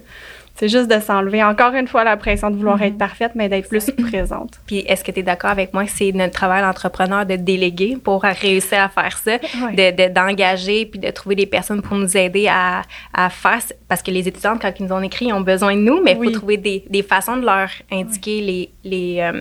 c'est 0.57 0.69
juste 0.69 0.89
de 0.89 1.01
s'enlever 1.01 1.43
encore 1.43 1.73
une 1.75 1.89
fois 1.89 2.05
la 2.05 2.17
pression 2.17 2.51
de 2.51 2.57
vouloir 2.57 2.79
mm-hmm. 2.79 2.87
être 2.89 2.99
parfaite, 2.99 3.33
mais 3.35 3.49
d'être 3.49 3.69
plus 3.69 3.91
présente. 4.11 4.61
Puis 4.67 4.81
est-ce 4.81 5.03
que 5.03 5.11
tu 5.11 5.21
es 5.21 5.23
d'accord 5.23 5.51
avec 5.51 5.73
moi? 5.73 5.85
Que 5.85 5.91
c'est 5.91 6.13
notre 6.13 6.35
travail 6.35 6.63
d'entrepreneur 6.63 7.25
de 7.25 7.37
déléguer 7.37 7.97
pour 8.03 8.23
réussir 8.23 8.79
à 8.81 8.89
faire 8.89 9.17
ça, 9.17 9.39
de, 9.39 10.13
d'engager 10.13 10.87
puis 10.87 11.01
de 11.01 11.11
trouver 11.11 11.35
des 11.35 11.47
personnes 11.47 11.83
pour 11.83 11.97
nous 11.97 12.17
aider 12.17 12.47
à, 12.49 12.83
à 13.15 13.31
faire 13.31 13.61
parce 13.89 14.03
que 14.03 14.11
les 14.11 14.29
étudiants 14.29 14.57
quand 14.61 14.73
ils 14.79 14.87
nous 14.87 14.93
ont 14.93 15.03
écrit 15.03 15.27
ils 15.27 15.33
ont 15.33 15.41
besoin 15.41 15.75
de 15.75 15.81
nous, 15.81 16.03
mais 16.03 16.17
il 16.21 16.25
faut 16.25 16.31
trouver 16.31 16.57
des, 16.57 16.85
des, 16.89 17.03
façons 17.03 17.37
de 17.37 17.45
leur 17.45 17.69
indiquer 17.91 18.41
les, 18.41 18.71
les 18.85 19.21
euh, 19.21 19.41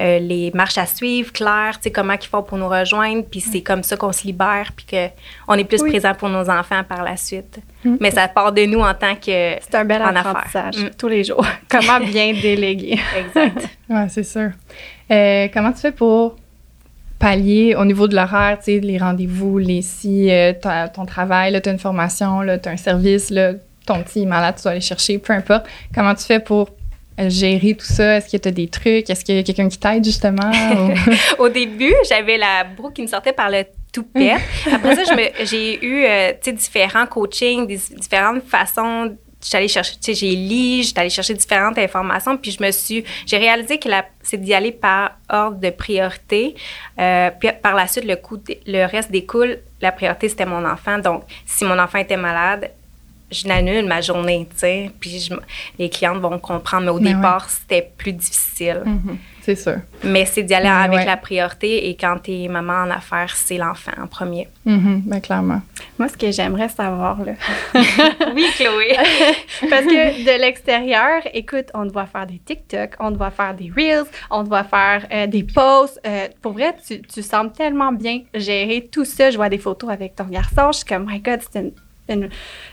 euh, 0.00 0.18
les 0.18 0.50
marches 0.54 0.78
à 0.78 0.86
suivre, 0.86 1.32
claires, 1.32 1.76
tu 1.76 1.84
sais, 1.84 1.90
comment 1.90 2.14
ils 2.14 2.26
font 2.26 2.42
pour 2.42 2.58
nous 2.58 2.68
rejoindre, 2.68 3.24
puis 3.24 3.40
c'est 3.40 3.62
comme 3.62 3.82
ça 3.82 3.96
qu'on 3.96 4.12
se 4.12 4.24
libère, 4.24 4.72
puis 4.74 4.86
qu'on 4.86 5.54
est 5.54 5.64
plus 5.64 5.82
présent 5.82 6.14
pour 6.14 6.28
nos 6.28 6.48
enfants 6.48 6.82
par 6.88 7.02
la 7.02 7.16
suite. 7.16 7.60
Mm. 7.84 7.96
Mais 8.00 8.10
ça 8.10 8.28
part 8.28 8.52
de 8.52 8.64
nous 8.64 8.80
en 8.80 8.94
tant 8.94 9.14
que 9.14 9.56
C'est 9.60 9.74
un 9.74 9.84
bel 9.84 10.02
apprentissage, 10.02 10.76
mm. 10.76 10.90
tous 10.98 11.08
les 11.08 11.24
jours. 11.24 11.44
comment 11.68 12.00
bien 12.00 12.32
déléguer. 12.42 12.98
exact. 13.18 13.68
Oui, 13.92 14.02
c'est 14.08 14.22
sûr. 14.22 14.50
Euh, 15.10 15.48
comment 15.52 15.72
tu 15.72 15.80
fais 15.80 15.90
pour 15.90 16.36
pallier 17.18 17.74
au 17.74 17.84
niveau 17.84 18.06
de 18.06 18.14
l'horaire, 18.14 18.58
tu 18.58 18.66
sais, 18.66 18.78
les 18.78 18.98
rendez-vous, 18.98 19.58
les 19.58 19.82
si, 19.82 20.30
euh, 20.30 20.52
ton 20.94 21.06
travail, 21.06 21.60
tu 21.60 21.68
as 21.68 21.72
une 21.72 21.78
formation, 21.78 22.42
tu 22.62 22.68
as 22.68 22.72
un 22.72 22.76
service, 22.76 23.30
là, 23.30 23.54
ton 23.86 24.02
petit 24.02 24.22
est 24.22 24.26
malade, 24.26 24.54
tu 24.56 24.62
dois 24.62 24.72
aller 24.72 24.80
chercher, 24.80 25.18
peu 25.18 25.32
importe. 25.32 25.66
Comment 25.94 26.14
tu 26.14 26.24
fais 26.24 26.40
pour 26.40 26.70
gérer 27.28 27.74
tout 27.74 27.86
ça? 27.86 28.16
Est-ce 28.16 28.30
que 28.30 28.36
tu 28.36 28.48
as 28.48 28.52
des 28.52 28.68
trucs? 28.68 29.10
Est-ce 29.10 29.24
qu'il 29.24 29.36
y 29.36 29.38
a 29.38 29.42
quelqu'un 29.42 29.68
qui 29.68 29.78
t'aide 29.78 30.04
justement? 30.04 30.50
Au 31.38 31.48
début, 31.48 31.94
j'avais 32.08 32.38
la 32.38 32.64
broue 32.64 32.90
qui 32.90 33.02
me 33.02 33.06
sortait 33.06 33.32
par 33.32 33.50
le 33.50 33.64
toupet. 33.92 34.34
Après 34.72 34.96
ça, 34.96 35.14
j'ai 35.44 35.84
eu 35.84 36.04
euh, 36.04 36.32
différents 36.52 37.06
coachings, 37.06 37.66
différentes 37.66 38.42
façons 38.44 39.16
j'allais 39.48 39.68
chercher, 39.68 39.94
tu 39.94 39.98
sais, 40.02 40.14
j'ai 40.14 40.36
lu, 40.36 40.82
j'étais 40.82 41.00
allée 41.00 41.10
chercher 41.10 41.34
différentes 41.34 41.78
informations, 41.78 42.36
puis 42.36 42.50
je 42.50 42.62
me 42.62 42.70
suis, 42.70 43.04
j'ai 43.26 43.38
réalisé 43.38 43.78
que 43.78 43.88
c'est 44.22 44.36
d'y 44.36 44.54
aller 44.54 44.72
par 44.72 45.12
ordre 45.28 45.58
de 45.58 45.70
priorité. 45.70 46.54
Euh, 46.98 47.30
puis 47.38 47.50
par 47.62 47.74
la 47.74 47.86
suite, 47.86 48.04
le, 48.04 48.16
coup, 48.16 48.38
le 48.66 48.84
reste 48.86 49.10
découle. 49.10 49.58
La 49.80 49.92
priorité, 49.92 50.28
c'était 50.28 50.46
mon 50.46 50.64
enfant. 50.64 50.98
Donc, 50.98 51.22
si 51.46 51.64
mon 51.64 51.78
enfant 51.78 51.98
était 51.98 52.16
malade, 52.16 52.70
je 53.30 53.46
n'annule 53.46 53.86
ma 53.86 54.00
journée, 54.00 54.46
tu 54.50 54.58
sais. 54.58 54.90
Puis 55.00 55.28
les 55.78 55.88
clientes 55.88 56.18
vont 56.18 56.38
comprendre, 56.38 56.84
mais 56.84 56.90
au 56.90 57.00
départ, 57.00 57.48
c'était 57.48 57.90
plus 57.96 58.12
difficile. 58.12 58.82
Mm-hmm. 58.84 59.16
C'est 59.42 59.56
sûr. 59.56 59.76
Mais 60.04 60.26
c'est 60.26 60.42
d'y 60.42 60.54
aller 60.54 60.68
avec 60.68 61.06
la 61.06 61.16
priorité 61.16 61.88
et 61.88 61.96
quand 61.96 62.18
tu 62.22 62.32
es 62.32 62.48
maman 62.48 62.84
en 62.84 62.90
affaires, 62.90 63.34
c'est 63.34 63.56
l'enfant 63.56 63.92
en 64.00 64.06
premier. 64.06 64.48
Mm 64.64 65.00
Bien, 65.00 65.20
clairement. 65.20 65.62
Moi, 65.98 66.08
ce 66.08 66.16
que 66.16 66.30
j'aimerais 66.30 66.68
savoir, 66.68 67.18
là. 67.24 67.32
oui, 68.34 68.46
Chloé. 68.56 68.96
Parce 69.70 69.84
que 69.84 70.24
de 70.24 70.40
l'extérieur, 70.40 71.22
écoute, 71.32 71.66
on 71.74 71.86
doit 71.86 72.06
faire 72.06 72.26
des 72.26 72.38
TikTok, 72.38 72.96
on 73.00 73.10
doit 73.10 73.30
faire 73.30 73.54
des 73.54 73.70
Reels, 73.74 74.06
on 74.30 74.42
doit 74.42 74.64
faire 74.64 75.06
euh, 75.12 75.26
des 75.26 75.42
posts. 75.42 76.00
Euh, 76.06 76.28
pour 76.42 76.52
vrai, 76.52 76.74
tu, 76.86 77.00
tu 77.02 77.22
sembles 77.22 77.52
tellement 77.52 77.92
bien 77.92 78.20
gérer 78.34 78.88
tout 78.92 79.04
ça. 79.04 79.30
Je 79.30 79.36
vois 79.36 79.48
des 79.48 79.58
photos 79.58 79.90
avec 79.90 80.16
ton 80.16 80.24
garçon. 80.24 80.72
Je 80.72 80.78
suis 80.78 80.86
comme, 80.86 81.06
my 81.10 81.18
God, 81.18 81.40
c'est 81.50 81.60
une 81.60 81.72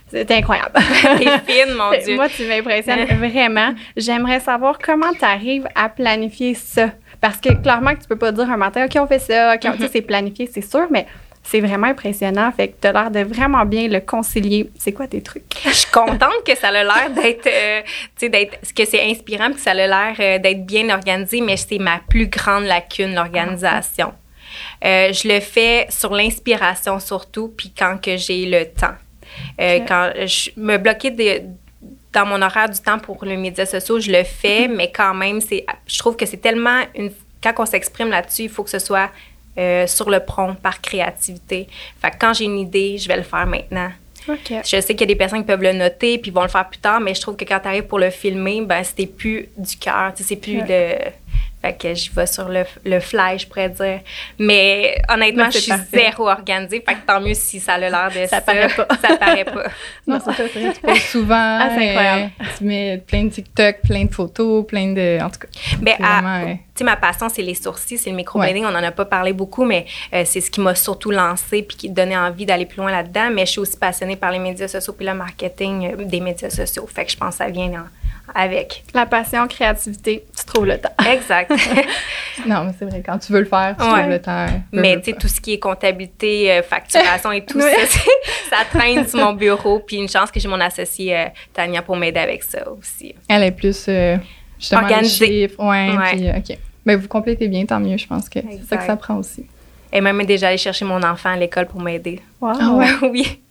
C'est 0.10 0.32
incroyable. 0.32 0.72
T'es 1.17 1.39
fine, 1.53 1.74
mon 1.75 1.91
Dieu. 1.91 2.15
Moi, 2.15 2.29
tu 2.29 2.46
m'impressionnes 2.48 3.06
vraiment. 3.29 3.74
J'aimerais 3.96 4.39
savoir 4.39 4.77
comment 4.79 5.12
tu 5.13 5.25
arrives 5.25 5.67
à 5.75 5.89
planifier 5.89 6.53
ça. 6.53 6.91
Parce 7.20 7.38
que 7.38 7.50
clairement 7.62 7.94
que 7.96 8.01
tu 8.01 8.08
peux 8.08 8.15
pas 8.17 8.32
dire 8.32 8.50
un 8.50 8.58
matin, 8.58 8.86
OK, 8.86 8.96
on 9.01 9.08
fait 9.08 9.20
ça, 9.20 9.56
OK, 9.56 9.62
sais, 9.63 9.70
Mhm. 9.70 9.89
c'est 9.91 10.01
planifié, 10.01 10.50
c'est 10.53 10.62
sûr, 10.62 10.88
mais 10.91 11.08
c'est 11.44 11.60
vraiment 11.62 11.88
impressionnant. 11.88 12.51
Fait 12.51 12.70
que 12.70 12.75
tu 12.82 12.88
as 12.88 12.91
l'air 12.94 13.12
de 13.12 13.20
vraiment 13.22 13.65
bien 13.65 13.88
le 13.88 14.00
concilier. 14.00 14.70
C'est 14.77 14.91
quoi 14.94 15.08
tes 15.08 15.22
trucs? 15.22 15.44
Je 15.65 15.72
suis 15.72 15.91
contente 15.91 16.44
que 16.46 16.56
ça 16.56 16.67
a 16.70 16.72
l'air 16.72 17.10
d'être, 17.15 17.48
euh, 17.48 17.82
tu 17.84 17.91
sais, 18.17 18.29
d'être, 18.29 18.60
que 18.74 18.86
c'est 18.86 19.03
inspirant, 19.10 19.46
puis 19.48 19.56
que 19.56 19.62
ça 19.62 19.72
a 19.72 19.74
l'air 19.74 20.15
euh, 20.20 20.38
d'être 20.39 20.65
bien 20.65 20.89
organisé, 20.89 21.41
mais 21.41 21.58
c'est 21.58 21.79
ma 21.79 22.00
plus 22.08 22.27
grande 22.27 22.65
lacune, 22.65 23.15
l'organisation. 23.15 24.13
Euh, 24.86 25.12
je 25.12 25.27
le 25.27 25.39
fais 25.39 25.88
sur 25.89 26.13
l'inspiration 26.13 27.00
surtout, 27.00 27.53
puis 27.58 27.74
quand 27.77 27.98
que 28.01 28.15
j'ai 28.17 28.46
le 28.46 28.65
temps. 28.65 28.94
Euh. 29.60 29.79
Quand 29.88 30.12
je 30.25 30.51
me 30.57 30.77
bloquer 30.77 31.12
de- 31.12 31.41
dans 32.13 32.25
mon 32.25 32.41
horaire 32.41 32.69
du 32.69 32.79
temps 32.79 33.00
pour 33.00 33.24
les 33.25 33.38
médias 33.38 33.65
sociaux, 33.65 34.00
je 34.00 34.12
le 34.12 34.24
fais, 34.24 34.67
mais 34.67 34.91
quand 34.91 35.13
même, 35.13 35.39
c'est, 35.41 35.65
je 35.86 35.98
trouve 36.00 36.15
que 36.15 36.25
c'est 36.25 36.38
tellement 36.38 36.81
une, 36.96 37.12
quand 37.43 37.53
on 37.60 37.65
s'exprime 37.65 38.10
là-dessus, 38.10 38.43
il 38.43 38.50
faut 38.50 38.63
que 38.63 38.69
ce 38.69 38.79
soit 38.79 39.10
euh, 39.57 39.86
sur 39.88 40.10
le 40.10 40.19
prompt 40.19 40.55
par 40.55 40.81
créativité. 40.81 41.67
Fait 42.01 42.12
que 42.12 42.15
quand 42.19 42.34
j'ai 42.34 42.46
une 42.46 42.60
idée, 42.60 42.98
je 42.98 43.07
vais 43.07 43.17
le 43.17 43.24
faire 43.24 43.46
maintenant. 43.48 43.91
Je 44.65 44.81
sais 44.81 44.88
qu'il 44.88 45.00
y 45.00 45.03
a 45.03 45.07
des 45.07 45.15
personnes 45.15 45.39
qui 45.39 45.46
peuvent 45.48 45.62
le 45.63 45.72
noter 45.74 46.17
puis 46.17 46.31
vont 46.31 46.41
le 46.41 46.50
faire 46.50 46.67
plus 46.67 46.79
tard, 46.79 47.00
mais 47.00 47.13
je 47.15 47.22
trouve 47.22 47.36
que 47.38 47.46
quand 47.46 47.60
tu 47.60 47.67
arrives 47.67 47.84
pour 47.88 47.98
le 47.98 48.10
filmer, 48.10 48.62
ben 48.62 48.84
c'était 48.84 49.05
plus 49.07 49.48
du 49.57 49.77
cœur, 49.77 50.12
c'est 50.15 50.36
plus 50.36 50.60
Ouais. 50.62 50.65
le. 50.67 51.12
Fait 51.67 51.74
que 51.77 51.93
j'y 51.93 52.09
vais 52.12 52.25
sur 52.27 52.47
le, 52.47 52.63
le 52.86 53.00
fly, 53.01 53.38
je 53.39 53.45
pourrais 53.47 53.67
dire. 53.69 54.00
Mais 54.39 55.01
honnêtement, 55.09 55.50
je 55.51 55.57
suis 55.57 55.69
parfait. 55.71 55.86
zéro 56.12 56.29
organisée. 56.29 56.81
Fait 56.88 56.95
que 56.95 57.05
tant 57.05 57.19
mieux 57.19 57.33
si 57.33 57.59
ça 57.59 57.74
a 57.74 57.77
l'air 57.77 58.09
de 58.09 58.25
ça. 58.25 58.38
Ça 58.38 58.41
paraît 58.41 58.69
pas. 58.69 58.88
ça 59.01 59.17
paraît 59.17 59.43
pas. 59.45 59.63
Non, 60.07 60.19
c'est 60.24 60.31
ça, 60.31 60.43
c'est 60.53 60.59
vrai. 60.62 60.95
Tu 60.95 61.01
souvent. 61.01 61.57
Ah, 61.59 61.69
c'est 61.75 61.89
incroyable. 61.89 62.31
euh, 62.41 62.45
tu 62.57 62.63
mets 62.63 63.03
plein 63.05 63.24
de 63.25 63.29
TikTok, 63.29 63.81
plein 63.83 64.05
de 64.05 64.13
photos, 64.13 64.65
plein 64.65 64.93
de. 64.93 65.19
En 65.21 65.29
tout 65.29 65.39
cas. 65.39 65.47
Ben, 65.81 65.95
euh, 66.00 66.53
tu 66.53 66.59
sais, 66.75 66.83
ma 66.86 66.95
passion, 66.95 67.27
c'est 67.27 67.41
les 67.41 67.55
sourcils, 67.55 67.97
c'est 67.97 68.09
le 68.12 68.15
microblading. 68.15 68.63
On 68.65 68.71
n'en 68.71 68.83
a 68.83 68.91
pas 68.91 69.03
parlé 69.05 69.33
beaucoup, 69.33 69.65
mais 69.65 69.86
euh, 70.13 70.24
c'est 70.25 70.39
ce 70.39 70.50
qui 70.50 70.62
m'a 70.62 70.75
surtout 70.75 71.12
lancé 71.12 71.63
puis 71.63 71.75
qui 71.75 71.89
donnait 71.89 72.15
envie 72.17 72.45
d'aller 72.45 72.65
plus 72.65 72.77
loin 72.77 72.91
là-dedans. 72.91 73.29
Mais 73.33 73.45
je 73.45 73.51
suis 73.51 73.59
aussi 73.59 73.75
passionnée 73.77 74.15
par 74.15 74.31
les 74.31 74.39
médias 74.39 74.69
sociaux 74.69 74.93
puis 74.93 75.05
le 75.05 75.13
marketing 75.13 75.91
euh, 76.00 76.05
des 76.05 76.21
médias 76.21 76.50
sociaux. 76.50 76.88
Fait 76.88 77.03
que 77.03 77.12
je 77.12 77.17
pense 77.17 77.38
que 77.38 77.43
ça 77.43 77.50
vient 77.50 77.71
en- 77.74 77.88
avec. 78.36 78.84
La 78.93 79.05
passion, 79.05 79.48
créativité, 79.48 80.25
tu 80.38 80.46
trouves 80.46 80.65
le 80.65 80.77
temps. 80.77 80.91
Exact. 81.12 81.51
Non, 82.46 82.63
mais 82.65 82.72
c'est 82.77 82.86
vrai, 82.86 83.01
quand 83.03 83.17
tu 83.17 83.34
veux 83.34 83.39
le 83.39 83.46
faire, 83.48 83.75
tu 83.77 83.84
Ouais. 83.84 83.89
trouves 84.00 84.10
le 84.12 84.22
temps. 84.22 84.46
Veux, 84.72 84.79
Mais 84.81 84.96
tu 85.01 85.12
sais, 85.12 85.17
tout 85.17 85.27
ce 85.27 85.41
qui 85.41 85.53
est 85.53 85.60
comptabilité, 85.60 86.51
euh, 86.51 86.62
facturation 86.62 87.31
et 87.31 87.43
tout 87.43 87.60
ça, 87.62 87.67
ça 88.50 88.57
traîne 88.72 89.07
sur 89.07 89.19
mon 89.19 89.34
bureau. 89.34 89.79
Puis 89.79 89.96
une 89.98 90.07
chance 90.07 90.29
que 90.29 90.39
j'ai 90.39 90.48
mon 90.48 90.60
associé 90.62 91.17
euh, 91.17 91.25
Tania 91.51 91.81
pour 91.81 91.96
m'aider 91.98 92.19
avec 92.19 92.43
ça 92.43 92.60
aussi. 92.72 93.15
Elle 93.27 93.41
est 93.43 93.51
plus. 93.51 93.86
euh, 93.89 94.17
justement, 94.60 94.81
les 94.81 94.93
Organisée. 94.93 95.25
chiffres. 95.48 95.60
Ouais, 95.63 95.98
Ouais. 95.98 96.12
puis, 96.13 96.29
euh, 96.29 96.38
OK. 96.38 96.57
Ben, 96.86 96.96
vous 96.98 97.07
complétez 97.07 97.48
bien, 97.48 97.65
tant 97.65 97.79
mieux, 97.79 97.98
je 97.98 98.05
pense 98.07 98.29
que 98.29 98.39
c'est 98.39 98.67
ça 98.69 98.77
que 98.77 98.86
ça 98.86 98.96
prend 98.96 99.15
aussi. 99.15 99.46
Elle 99.91 100.03
m'a 100.03 100.13
même 100.13 100.27
déjà 100.27 100.50
allé 100.50 100.57
chercher 100.57 100.86
mon 100.86 101.01
enfant 101.01 101.29
à 101.31 101.38
l'école 101.38 101.65
pour 101.65 101.81
m'aider. 101.81 102.22
Wow. 102.39 102.53
Ah 102.62 102.72
ouais? 102.74 102.88
oui. 103.10 103.41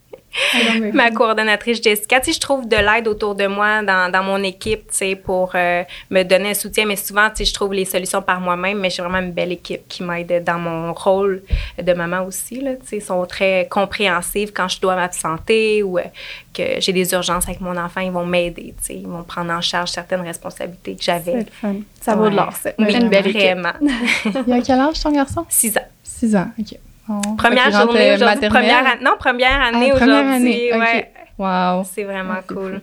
Ma 0.93 1.11
coordonnatrice 1.11 1.83
Jessica, 1.83 2.21
tu 2.21 2.27
sais, 2.27 2.33
je 2.33 2.41
trouve 2.41 2.69
de 2.69 2.77
l'aide 2.77 3.09
autour 3.09 3.35
de 3.35 3.47
moi 3.47 3.83
dans, 3.83 4.11
dans 4.11 4.23
mon 4.23 4.43
équipe, 4.43 4.89
tu 4.89 4.97
sais, 4.97 5.17
pour 5.17 5.53
euh, 5.55 5.83
me 6.11 6.23
donner 6.23 6.51
un 6.51 6.55
soutien. 6.55 6.87
Mais 6.87 6.97
souvent, 6.97 7.29
tu 7.31 7.37
sais, 7.39 7.45
je 7.45 7.55
trouve 7.55 7.73
les 7.75 7.85
solutions 7.85 8.23
par 8.23 8.41
moi-même, 8.41 8.79
mais 8.79 8.91
j'ai 8.91 9.03
vraiment 9.03 9.19
une 9.19 9.33
belle 9.33 9.53
équipe 9.53 9.89
qui 9.89 10.03
m'aide 10.03 10.45
dans 10.45 10.59
mon 10.59 10.93
rôle 10.93 11.43
de 11.83 11.93
maman 11.93 12.23
aussi, 12.25 12.61
là, 12.61 12.73
tu 12.77 12.87
sais. 12.87 12.97
Ils 12.99 13.03
sont 13.03 13.25
très 13.27 13.67
compréhensives 13.71 14.53
quand 14.53 14.69
je 14.69 14.81
dois 14.81 14.95
m'absenter 14.97 15.83
ou 15.83 15.99
euh, 15.99 16.03
que 16.55 16.63
j'ai 16.81 16.93
des 16.93 17.13
urgences 17.13 17.45
avec 17.49 17.61
mon 17.61 17.77
enfant, 17.77 18.01
ils 18.01 18.11
vont 18.13 18.27
m'aider, 18.27 18.75
tu 18.79 18.85
sais. 18.85 18.95
Ils 18.97 19.07
vont 19.07 19.23
prendre 19.23 19.53
en 19.53 19.61
charge 19.61 19.91
certaines 19.91 20.23
responsabilités 20.23 20.97
que 20.97 21.03
j'avais. 21.03 21.47
Ça 22.01 22.15
vaut 22.15 22.25
de 22.25 22.31
Ouais. 22.31 22.37
l'or, 22.37 22.53
ça. 22.55 22.71
Oui, 22.79 22.87
C'est 22.91 22.99
une 22.99 23.09
belle 23.09 23.27
équipe. 23.27 23.41
vraiment. 23.43 23.73
Il 24.47 24.49
y 24.49 24.53
a 24.59 24.61
quel 24.63 24.79
âge 24.81 25.01
ton 25.03 25.11
garçon? 25.13 25.45
Six 25.49 25.77
ans. 25.77 25.87
Six 26.03 26.35
ans, 26.37 26.49
OK. 26.59 26.79
Fait 27.07 27.37
Première 27.37 27.71
journée 27.71 28.11
euh, 28.11 28.15
aujourd'hui. 28.17 28.49
maternelle? 28.49 28.51
Première 28.51 28.85
an- 28.87 29.05
Non, 29.05 29.13
première 29.19 29.63
année 29.63 29.91
Ah, 29.93 29.97
première 29.97 30.25
aujourd'hui. 30.25 30.35
année, 30.35 30.71
ok. 30.73 30.81
Ouais. 30.81 31.13
Wow. 31.39 31.85
C'est 31.95 32.05
vraiment 32.05 32.39
cool. 32.49 32.81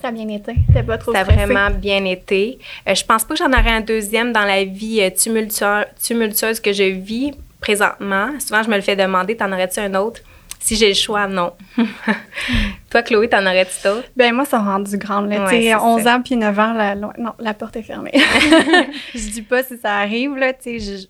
Ça 0.00 0.08
a 0.08 0.10
bien 0.12 0.28
été. 0.28 0.54
T'es 0.72 0.82
pas 0.84 0.96
trop 0.96 1.12
Ça 1.12 1.20
a 1.20 1.24
vraiment 1.24 1.70
bien 1.70 2.04
été. 2.04 2.58
Euh, 2.88 2.94
je 2.94 3.04
pense 3.04 3.24
pas 3.24 3.34
que 3.34 3.38
j'en 3.40 3.50
aurais 3.52 3.70
un 3.72 3.80
deuxième 3.80 4.32
dans 4.32 4.44
la 4.44 4.62
vie 4.64 5.00
euh, 5.02 5.10
tumultueuse 5.10 6.60
que 6.60 6.72
je 6.72 6.84
vis 6.84 7.32
présentement. 7.60 8.28
Souvent, 8.38 8.62
je 8.62 8.70
me 8.70 8.76
le 8.76 8.82
fais 8.82 8.94
demander, 8.96 9.36
t'en 9.36 9.50
aurais-tu 9.52 9.80
un 9.80 9.94
autre? 9.94 10.20
Si 10.60 10.76
j'ai 10.76 10.88
le 10.88 10.94
choix, 10.94 11.26
non. 11.26 11.52
Toi, 12.90 13.02
Chloé, 13.02 13.28
t'en 13.28 13.42
aurais-tu 13.42 13.82
d'autres? 13.84 14.08
Ben 14.16 14.32
moi, 14.34 14.44
ça 14.44 14.58
rendu 14.58 14.96
grande. 14.98 15.28
Là. 15.30 15.44
Ouais, 15.44 15.50
Tu 15.50 15.62
sais, 15.62 15.68
c'est 15.70 15.74
11 15.76 16.02
ça. 16.02 16.16
ans 16.16 16.22
puis 16.22 16.36
9 16.36 16.58
ans, 16.58 16.72
la, 16.74 16.94
la- 16.94 17.12
non, 17.18 17.32
la 17.38 17.54
porte 17.54 17.76
est 17.76 17.82
fermée. 17.82 18.12
je 19.14 19.30
dis 19.30 19.42
pas 19.42 19.62
si 19.62 19.76
ça 19.78 19.94
arrive, 19.96 20.36
là, 20.36 20.52
je- 20.64 21.06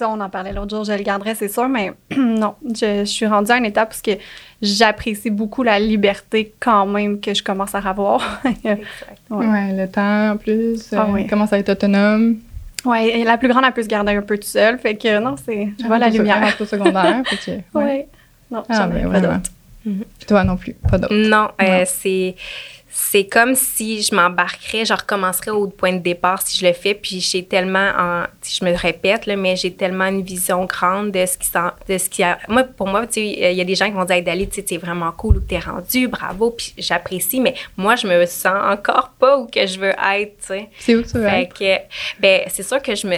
on 0.00 0.20
en 0.20 0.28
parlait 0.30 0.52
l'autre 0.52 0.74
jour, 0.74 0.84
je 0.84 0.92
le 0.92 1.02
garderais, 1.02 1.34
c'est 1.34 1.48
sûr, 1.48 1.68
mais 1.68 1.92
non, 2.16 2.54
je, 2.74 3.00
je 3.00 3.04
suis 3.04 3.26
rendue 3.26 3.50
à 3.52 3.56
une 3.58 3.64
étape 3.64 3.88
parce 3.90 4.02
que 4.02 4.12
j'apprécie 4.60 5.30
beaucoup 5.30 5.62
la 5.62 5.78
liberté 5.78 6.52
quand 6.60 6.86
même 6.86 7.20
que 7.20 7.34
je 7.34 7.42
commence 7.42 7.74
à 7.74 7.78
avoir. 7.78 8.40
Exact. 8.44 8.82
Ouais. 9.30 9.46
Ouais. 9.46 9.72
le 9.72 9.88
temps 9.88 10.30
en 10.32 10.36
plus. 10.36 10.92
Ah 10.92 11.02
euh, 11.08 11.12
oui. 11.12 11.26
Commence 11.26 11.52
à 11.52 11.58
être 11.58 11.70
autonome. 11.70 12.36
ouais, 12.84 13.20
et 13.20 13.24
la 13.24 13.38
plus 13.38 13.48
grande, 13.48 13.64
elle 13.66 13.72
peut 13.72 13.82
se 13.82 13.88
garder 13.88 14.12
un 14.12 14.22
peu 14.22 14.36
toute 14.36 14.44
seule, 14.44 14.78
fait 14.78 14.96
que 14.96 15.18
non, 15.20 15.36
c'est, 15.44 15.68
je 15.80 15.86
vois 15.86 15.98
la 15.98 16.06
au- 16.06 16.10
elle 16.10 16.16
lumière. 16.18 16.56
au 16.60 16.64
secondaire. 16.64 17.22
fait 17.26 17.36
que, 17.72 17.78
ouais. 17.78 17.84
Ouais. 17.84 18.08
Non, 18.50 18.62
Ah, 18.68 18.74
j'en 18.74 18.90
ai 18.90 19.00
ben, 19.02 19.10
pas 19.10 19.18
vraiment. 19.18 19.34
d'autres. 19.38 19.50
Puis 19.84 20.26
toi 20.28 20.44
non 20.44 20.56
plus, 20.56 20.74
pas 20.74 20.98
d'autre. 20.98 21.14
Non, 21.14 21.48
euh, 21.60 21.78
Non. 21.80 21.84
c'est 21.86 22.36
c'est 22.94 23.24
comme 23.26 23.54
si 23.54 24.02
je 24.02 24.14
m'embarquerais, 24.14 24.84
je 24.84 24.92
recommencerais 24.92 25.50
au 25.50 25.66
point 25.66 25.94
de 25.94 25.98
départ 25.98 26.42
si 26.42 26.58
je 26.58 26.66
le 26.66 26.74
fais, 26.74 26.94
puis 26.94 27.20
j'ai 27.20 27.44
tellement, 27.44 27.90
en, 27.98 28.24
si 28.42 28.58
je 28.60 28.64
me 28.64 28.76
répète, 28.76 29.24
là, 29.26 29.34
mais 29.34 29.56
j'ai 29.56 29.72
tellement 29.72 30.04
une 30.06 30.22
vision 30.22 30.64
grande 30.66 31.10
de 31.10 31.24
ce 31.24 31.38
qui 31.38 31.50
de 31.88 31.98
ce 31.98 32.08
qui 32.08 32.22
a, 32.22 32.38
moi, 32.48 32.64
pour 32.64 32.88
moi, 32.88 33.06
tu 33.06 33.14
sais, 33.14 33.26
il 33.26 33.56
y 33.56 33.60
a 33.60 33.64
des 33.64 33.74
gens 33.74 33.86
qui 33.86 33.92
vont 33.92 34.04
dire, 34.04 34.16
hey, 34.16 34.22
Dali, 34.22 34.48
tu 34.48 34.56
sais, 34.56 34.64
c'est 34.68 34.76
vraiment 34.76 35.10
cool 35.12 35.38
où 35.38 35.40
t'es 35.40 35.58
rendu, 35.58 36.08
bravo, 36.08 36.50
puis 36.50 36.74
j'apprécie, 36.76 37.40
mais 37.40 37.54
moi, 37.76 37.96
je 37.96 38.06
me 38.06 38.26
sens 38.26 38.54
encore 38.62 39.10
pas 39.18 39.38
où 39.38 39.46
que 39.46 39.66
je 39.66 39.78
veux 39.78 39.90
être, 40.14 40.36
tu 40.40 40.46
sais. 40.46 40.68
C'est 40.78 40.94
où 40.94 41.02
tu 41.02 41.18
veux 41.18 41.28
Fait 41.28 41.42
être? 41.42 41.54
que, 41.54 41.76
ben, 42.20 42.42
c'est 42.48 42.62
sûr 42.62 42.80
que 42.82 42.94
je 42.94 43.06
me, 43.06 43.16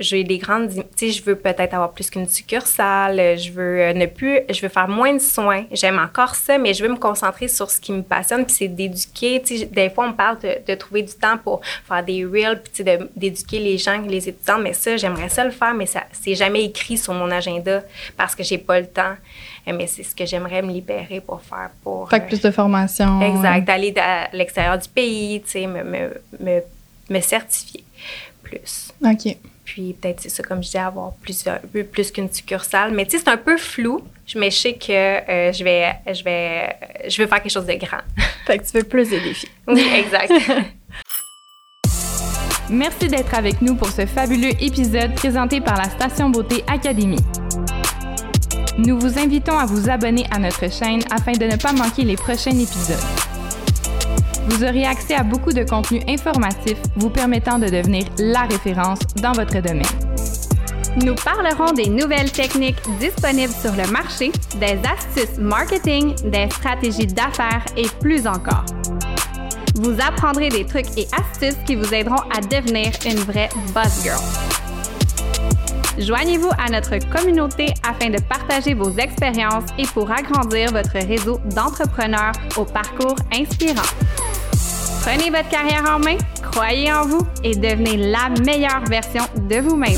j'ai 0.00 0.24
des 0.24 0.38
grandes, 0.38 0.70
tu 0.70 0.82
sais, 0.96 1.10
je 1.10 1.22
veux 1.22 1.36
peut-être 1.36 1.74
avoir 1.74 1.92
plus 1.92 2.10
qu'une 2.10 2.28
succursale, 2.28 3.38
je 3.38 3.50
veux 3.52 3.80
euh, 3.82 3.92
ne 3.92 4.06
plus, 4.06 4.40
je 4.50 4.60
veux 4.60 4.68
faire 4.68 4.88
moins 4.88 5.14
de 5.14 5.20
soins. 5.20 5.64
J'aime 5.72 5.98
encore 5.98 6.34
ça, 6.34 6.58
mais 6.58 6.74
je 6.74 6.82
veux 6.82 6.90
me 6.90 6.96
concentrer 6.98 7.48
sur 7.48 7.70
ce 7.70 7.80
qui 7.80 7.92
me 7.92 8.02
passionne, 8.02 8.44
puis 8.44 8.54
c'est 8.54 8.68
d'éduquer, 8.68 8.95
des 9.70 9.90
fois 9.90 10.08
on 10.08 10.12
parle 10.12 10.38
de, 10.40 10.56
de 10.66 10.74
trouver 10.74 11.02
du 11.02 11.12
temps 11.14 11.38
pour 11.38 11.60
faire 11.86 12.04
des 12.04 12.24
reels, 12.24 12.62
puis 12.62 12.84
d'éduquer 13.16 13.58
les 13.58 13.78
gens, 13.78 14.00
les 14.00 14.28
étudiants, 14.28 14.58
mais 14.58 14.72
ça, 14.72 14.96
j'aimerais 14.96 15.28
ça 15.28 15.44
le 15.44 15.50
faire, 15.50 15.74
mais 15.74 15.86
ça, 15.86 16.04
c'est 16.12 16.34
jamais 16.34 16.64
écrit 16.64 16.96
sur 16.96 17.14
mon 17.14 17.30
agenda 17.30 17.82
parce 18.16 18.34
que 18.34 18.42
j'ai 18.42 18.58
pas 18.58 18.80
le 18.80 18.86
temps. 18.86 19.14
Euh, 19.68 19.72
Mais 19.76 19.86
c'est 19.86 20.02
ce 20.02 20.14
que 20.14 20.24
j'aimerais 20.24 20.62
me 20.62 20.72
libérer 20.72 21.20
pour 21.20 21.40
faire, 21.42 21.70
pour. 21.82 22.08
Fait 22.08 22.20
que 22.20 22.24
euh, 22.24 22.28
plus 22.28 22.40
de 22.40 22.50
formation. 22.50 23.20
Exact, 23.20 23.64
d'aller 23.64 23.94
à 23.98 24.28
l'extérieur 24.32 24.78
du 24.78 24.88
pays, 24.88 25.42
tu 25.42 25.50
sais, 25.50 25.66
me, 25.66 25.82
me, 25.82 26.20
me, 26.38 26.60
me 27.10 27.20
certifier 27.20 27.84
plus. 28.42 28.92
OK. 29.04 29.36
Puis 29.66 29.94
peut-être, 30.00 30.20
c'est 30.20 30.28
ça, 30.28 30.42
comme 30.44 30.62
je 30.62 30.70
dis, 30.70 30.78
avoir 30.78 31.12
plusieurs, 31.20 31.58
plus 31.92 32.12
qu'une 32.12 32.32
succursale. 32.32 32.92
Mais 32.92 33.04
tu 33.04 33.18
sais, 33.18 33.24
c'est 33.24 33.30
un 33.30 33.36
peu 33.36 33.58
flou, 33.58 34.00
mais 34.36 34.50
je 34.50 34.56
sais 34.56 34.74
que 34.74 34.92
euh, 34.92 35.52
je, 35.52 35.64
vais, 35.64 35.92
je, 36.06 36.22
vais, 36.22 36.76
je 37.08 37.20
veux 37.20 37.28
faire 37.28 37.42
quelque 37.42 37.52
chose 37.52 37.66
de 37.66 37.74
grand. 37.74 38.00
Fait 38.46 38.58
que 38.58 38.64
tu 38.64 38.78
veux 38.78 38.84
plus 38.84 39.10
de 39.10 39.18
défis. 39.18 39.48
oui, 39.66 39.84
exact. 39.94 40.32
Merci 42.70 43.08
d'être 43.08 43.34
avec 43.34 43.60
nous 43.60 43.74
pour 43.74 43.88
ce 43.88 44.06
fabuleux 44.06 44.52
épisode 44.60 45.14
présenté 45.14 45.60
par 45.60 45.76
la 45.76 45.90
Station 45.90 46.30
Beauté 46.30 46.64
Académie. 46.68 47.24
Nous 48.78 48.98
vous 48.98 49.18
invitons 49.18 49.58
à 49.58 49.66
vous 49.66 49.90
abonner 49.90 50.26
à 50.30 50.38
notre 50.38 50.70
chaîne 50.70 51.02
afin 51.10 51.32
de 51.32 51.44
ne 51.44 51.56
pas 51.56 51.72
manquer 51.72 52.04
les 52.04 52.16
prochains 52.16 52.50
épisodes. 52.50 53.25
Vous 54.48 54.62
aurez 54.62 54.86
accès 54.86 55.14
à 55.14 55.24
beaucoup 55.24 55.52
de 55.52 55.64
contenus 55.64 56.02
informatifs 56.08 56.80
vous 56.96 57.10
permettant 57.10 57.58
de 57.58 57.66
devenir 57.66 58.04
la 58.18 58.42
référence 58.42 59.00
dans 59.20 59.32
votre 59.32 59.60
domaine. 59.60 59.82
Nous 61.04 61.14
parlerons 61.16 61.72
des 61.72 61.88
nouvelles 61.88 62.30
techniques 62.30 62.80
disponibles 62.98 63.52
sur 63.52 63.72
le 63.72 63.90
marché, 63.90 64.30
des 64.58 64.78
astuces 64.88 65.38
marketing, 65.38 66.14
des 66.30 66.48
stratégies 66.50 67.08
d'affaires 67.08 67.64
et 67.76 67.86
plus 68.00 68.26
encore. 68.26 68.64
Vous 69.74 69.96
apprendrez 70.00 70.48
des 70.48 70.64
trucs 70.64 70.96
et 70.96 71.06
astuces 71.12 71.58
qui 71.66 71.74
vous 71.74 71.92
aideront 71.92 72.22
à 72.34 72.40
devenir 72.40 72.92
une 73.04 73.18
vraie 73.18 73.50
boss 73.74 74.02
girl. 74.04 74.20
Joignez-vous 75.98 76.50
à 76.58 76.70
notre 76.70 76.98
communauté 77.10 77.74
afin 77.86 78.10
de 78.10 78.20
partager 78.20 78.74
vos 78.74 78.90
expériences 78.96 79.64
et 79.78 79.86
pour 79.86 80.10
agrandir 80.10 80.70
votre 80.70 80.98
réseau 81.06 81.40
d'entrepreneurs 81.54 82.32
au 82.56 82.64
parcours 82.64 83.16
inspirant. 83.32 83.82
Prenez 85.06 85.30
votre 85.30 85.48
carrière 85.48 85.84
en 85.88 86.00
main, 86.00 86.16
croyez 86.50 86.92
en 86.92 87.06
vous 87.06 87.24
et 87.44 87.54
devenez 87.54 87.96
la 87.96 88.28
meilleure 88.44 88.84
version 88.86 89.22
de 89.36 89.60
vous-même. 89.60 89.92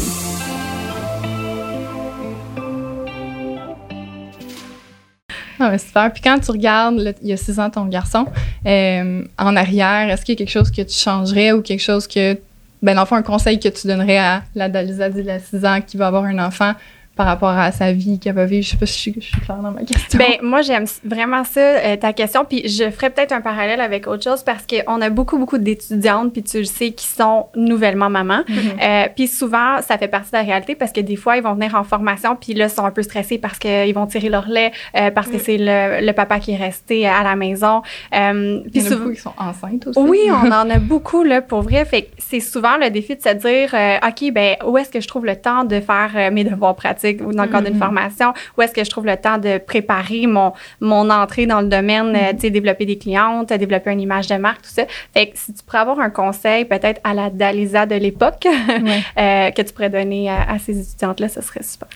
Ah, 5.59 5.71
mais 5.71 5.79
super. 5.79 6.13
Puis 6.13 6.21
quand 6.21 6.39
tu 6.39 6.51
regardes, 6.51 7.15
il 7.23 7.29
y 7.29 7.33
a 7.33 7.39
six 7.39 7.59
ans, 7.59 7.71
ton 7.71 7.87
garçon, 7.87 8.27
euh, 8.67 9.25
en 9.39 9.57
arrière, 9.57 10.11
est-ce 10.11 10.27
qu'il 10.27 10.35
y 10.35 10.37
a 10.37 10.45
quelque 10.45 10.53
chose 10.53 10.71
que 10.71 10.83
tu 10.83 10.99
changerais 10.99 11.53
ou 11.53 11.63
quelque 11.63 11.81
chose 11.81 12.07
que, 12.07 12.39
ben, 12.83 12.95
dans 12.95 13.11
un 13.11 13.23
conseil 13.23 13.59
que 13.59 13.71
tu 13.71 13.87
donnerais 13.87 14.19
à 14.19 14.43
la 14.55 14.69
Dalisa 14.69 15.09
de 15.09 15.23
6 15.23 15.65
ans 15.65 15.81
qui 15.81 15.97
va 15.97 16.09
avoir 16.09 16.25
un 16.25 16.39
enfant 16.39 16.75
par 17.19 17.27
rapport 17.27 17.49
à 17.49 17.73
sa 17.73 17.91
vie 17.91 18.21
qu'elle 18.21 18.37
va 18.37 18.45
vivre. 18.45 18.65
Je 18.65 18.71
sais 18.71 18.77
pas 18.77 18.87
si 18.87 19.13
je, 19.13 19.21
suis 19.21 19.41
claire 19.41 19.57
dans 19.57 19.73
ma 19.73 19.83
question. 19.83 20.17
Ben, 20.21 20.39
moi, 20.41 20.63
j'aime 20.63 20.85
vraiment 21.05 21.43
ça, 21.43 21.61
euh, 21.61 21.97
ta 21.97 22.13
question. 22.13 22.45
Puis 22.45 22.69
je 22.69 22.89
ferais 22.91 23.11
peut-être 23.11 23.33
un 23.33 23.41
parallèle 23.41 23.81
avec 23.81 24.07
autre 24.07 24.23
chose 24.23 24.45
parce 24.45 24.65
qu'on 24.65 25.01
a 25.01 25.11
beaucoup, 25.11 25.37
beaucoup 25.37 25.59
d'étudiantes, 25.59 26.33
puis 26.33 26.45
tu 26.45 26.59
le 26.59 26.65
sais, 26.65 26.93
qui 26.93 27.09
sont 27.09 27.47
nouvellement 27.57 28.09
mamans. 28.09 28.45
Mm-hmm. 28.49 28.83
Euh, 28.83 29.09
puis 29.17 29.27
souvent, 29.27 29.83
ça 29.83 29.99
fait 29.99 30.07
partie 30.07 30.31
de 30.31 30.37
la 30.37 30.45
réalité 30.45 30.77
parce 30.77 30.93
que 30.93 31.01
des 31.01 31.17
fois, 31.17 31.37
ils 31.37 31.43
vont 31.43 31.55
venir 31.55 31.75
en 31.75 31.83
formation, 31.83 32.37
puis 32.37 32.55
là, 32.55 32.67
ils 32.67 32.71
sont 32.71 32.85
un 32.85 32.93
peu 32.93 33.03
stressés 33.03 33.39
parce 33.39 33.59
qu'ils 33.59 33.95
vont 33.95 34.07
tirer 34.07 34.29
leur 34.29 34.49
lait, 34.49 34.71
euh, 34.97 35.11
parce 35.11 35.27
que 35.27 35.39
mm. 35.39 35.41
c'est 35.41 35.57
le, 35.59 36.13
papa 36.13 36.39
qui 36.39 36.53
est 36.53 36.57
resté 36.57 37.09
à 37.09 37.25
la 37.25 37.35
maison. 37.35 37.83
Puis 38.13 38.81
souvent, 38.81 38.97
beaucoup 38.97 39.13
qui 39.15 39.21
sont 39.21 39.35
enceintes 39.39 39.89
aussi. 39.89 39.99
Oui, 39.99 40.21
on 40.31 40.53
en 40.53 40.71
a 40.71 40.79
beaucoup, 40.79 41.25
là, 41.25 41.43
pour 41.43 41.63
vrai. 41.63 41.85
Fait 41.85 42.11
c'est 42.19 42.39
souvent 42.39 42.77
le 42.77 42.91
défi 42.91 43.17
de 43.17 43.23
se 43.23 43.35
dire, 43.35 43.75
OK, 44.07 44.33
ben 44.33 44.55
où 44.65 44.79
est-ce 44.79 44.91
que 44.91 45.01
je 45.01 45.09
trouve 45.09 45.27
le 45.27 45.35
temps 45.35 45.65
de 45.65 45.81
faire 45.81 46.31
mes 46.31 46.45
devoirs 46.45 46.77
pratiques? 46.77 47.08
Ou 47.21 47.33
dans 47.33 47.45
le 47.45 47.49
cadre 47.49 47.67
d'une 47.67 47.77
mm-hmm. 47.77 47.79
formation, 47.79 48.33
où 48.57 48.63
est-ce 48.63 48.73
que 48.73 48.85
je 48.85 48.91
trouve 48.91 49.07
le 49.07 49.17
temps 49.17 49.39
de 49.39 49.59
préparer 49.59 50.27
mon, 50.27 50.53
mon 50.81 51.11
entrée 51.11 51.47
dans 51.47 51.61
le 51.61 51.69
domaine, 51.69 52.13
mm-hmm. 52.13 52.35
tu 52.35 52.41
sais, 52.41 52.51
développer 52.51 52.87
des 52.87 52.99
clientes, 52.99 53.53
développer 53.53 53.91
une 53.91 54.01
image 54.01 54.29
de 54.29 54.37
marque, 54.37 54.63
tout 54.63 54.71
ça. 54.71 54.85
Fait 55.15 55.29
que 55.29 55.39
si 55.39 55.53
tu 55.53 55.63
pourrais 55.63 55.79
avoir 55.79 56.01
un 56.01 56.11
conseil 56.11 56.65
peut-être 56.65 57.01
à 57.05 57.15
la 57.15 57.31
Dalisa 57.31 57.87
de 57.87 57.97
l'époque 57.97 58.47
euh, 59.19 59.51
que 59.51 59.63
tu 59.63 59.73
pourrais 59.73 59.91
donner 59.91 60.31
à, 60.31 60.59
ces 60.59 60.79
étudiantes-là, 60.81 61.29
ce 61.29 61.41
serait 61.41 61.63
super. 61.63 61.89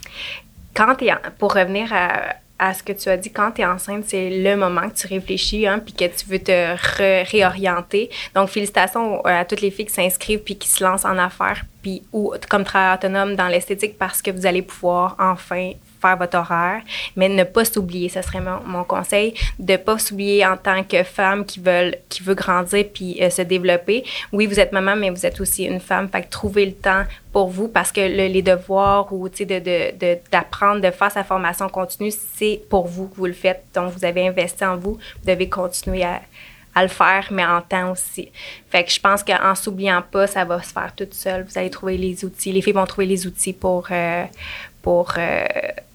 Quand 0.74 0.94
tu 0.94 1.06
es, 1.06 1.12
pour 1.38 1.54
revenir 1.54 1.92
à, 1.92 2.34
à 2.58 2.74
ce 2.74 2.82
que 2.82 2.92
tu 2.92 3.08
as 3.08 3.16
dit, 3.16 3.30
quand 3.32 3.52
tu 3.52 3.62
es 3.62 3.66
enceinte, 3.66 4.04
c'est 4.06 4.30
le 4.30 4.56
moment 4.56 4.88
que 4.88 4.94
tu 4.94 5.06
réfléchis, 5.06 5.66
hein, 5.66 5.80
puis 5.80 5.94
que 5.94 6.04
tu 6.04 6.26
veux 6.26 6.38
te 6.38 6.76
réorienter. 7.30 8.10
Donc, 8.34 8.48
félicitations 8.48 9.24
à 9.24 9.44
toutes 9.44 9.60
les 9.60 9.70
filles 9.70 9.86
qui 9.86 9.92
s'inscrivent 9.92 10.42
puis 10.42 10.56
qui 10.56 10.68
se 10.68 10.82
lancent 10.82 11.04
en 11.04 11.18
affaires, 11.18 11.64
puis 11.82 12.02
ou 12.12 12.34
comme 12.48 12.64
travail 12.64 12.96
autonome 12.96 13.34
dans 13.34 13.48
l'esthétique 13.48 13.98
parce 13.98 14.22
que 14.22 14.30
vous 14.30 14.46
allez 14.46 14.62
pouvoir 14.62 15.16
enfin 15.18 15.72
faire 16.02 16.16
votre 16.16 16.36
horaire, 16.36 16.82
mais 17.16 17.28
ne 17.28 17.44
pas 17.44 17.64
s'oublier, 17.64 18.08
ce 18.08 18.20
serait 18.20 18.40
mon, 18.40 18.84
conseil, 18.84 19.34
de 19.58 19.76
pas 19.76 19.98
s'oublier 19.98 20.44
en 20.44 20.56
tant 20.56 20.82
que 20.82 21.02
femme 21.02 21.46
qui 21.46 21.60
veut, 21.60 21.94
qui 22.08 22.22
veut 22.22 22.34
grandir 22.34 22.84
puis 22.92 23.18
euh, 23.22 23.30
se 23.30 23.42
développer. 23.42 24.04
Oui, 24.32 24.46
vous 24.46 24.60
êtes 24.60 24.72
maman, 24.72 24.96
mais 24.96 25.10
vous 25.10 25.24
êtes 25.24 25.40
aussi 25.40 25.64
une 25.64 25.80
femme, 25.80 26.08
fait 26.08 26.22
que 26.22 26.30
trouvez 26.30 26.66
le 26.66 26.74
temps 26.74 27.04
pour 27.32 27.48
vous 27.48 27.68
parce 27.68 27.92
que 27.92 28.00
les 28.00 28.42
devoirs 28.42 29.10
ou 29.12 29.28
d'apprendre, 29.28 30.80
de, 30.80 30.80
de, 30.80 30.86
de 30.86 30.90
faire 30.90 31.10
sa 31.10 31.24
formation 31.24 31.68
continue, 31.68 32.12
c'est 32.34 32.60
pour 32.68 32.86
vous 32.86 33.08
que 33.08 33.16
vous 33.16 33.26
le 33.26 33.32
faites. 33.32 33.64
Donc, 33.74 33.92
vous 33.92 34.04
avez 34.04 34.28
investi 34.28 34.64
en 34.64 34.76
vous, 34.76 34.92
vous 34.92 35.26
devez 35.26 35.48
continuer 35.48 36.04
à, 36.04 36.20
à 36.74 36.82
le 36.82 36.88
faire, 36.88 37.28
mais 37.30 37.44
en 37.44 37.60
temps 37.60 37.92
aussi. 37.92 38.30
Fait 38.70 38.84
que 38.84 38.90
je 38.90 39.00
pense 39.00 39.22
qu'en 39.22 39.54
s'oubliant 39.54 40.02
pas, 40.02 40.26
ça 40.26 40.44
va 40.44 40.62
se 40.62 40.72
faire 40.72 40.92
toute 40.94 41.14
seule. 41.14 41.44
Vous 41.44 41.58
allez 41.58 41.70
trouver 41.70 41.96
les 41.98 42.24
outils. 42.24 42.52
Les 42.52 42.62
filles 42.62 42.72
vont 42.72 42.86
trouver 42.86 43.06
les 43.06 43.26
outils 43.26 43.52
pour, 43.52 43.88
euh, 43.90 44.24
pour 44.80 45.12
euh, 45.18 45.44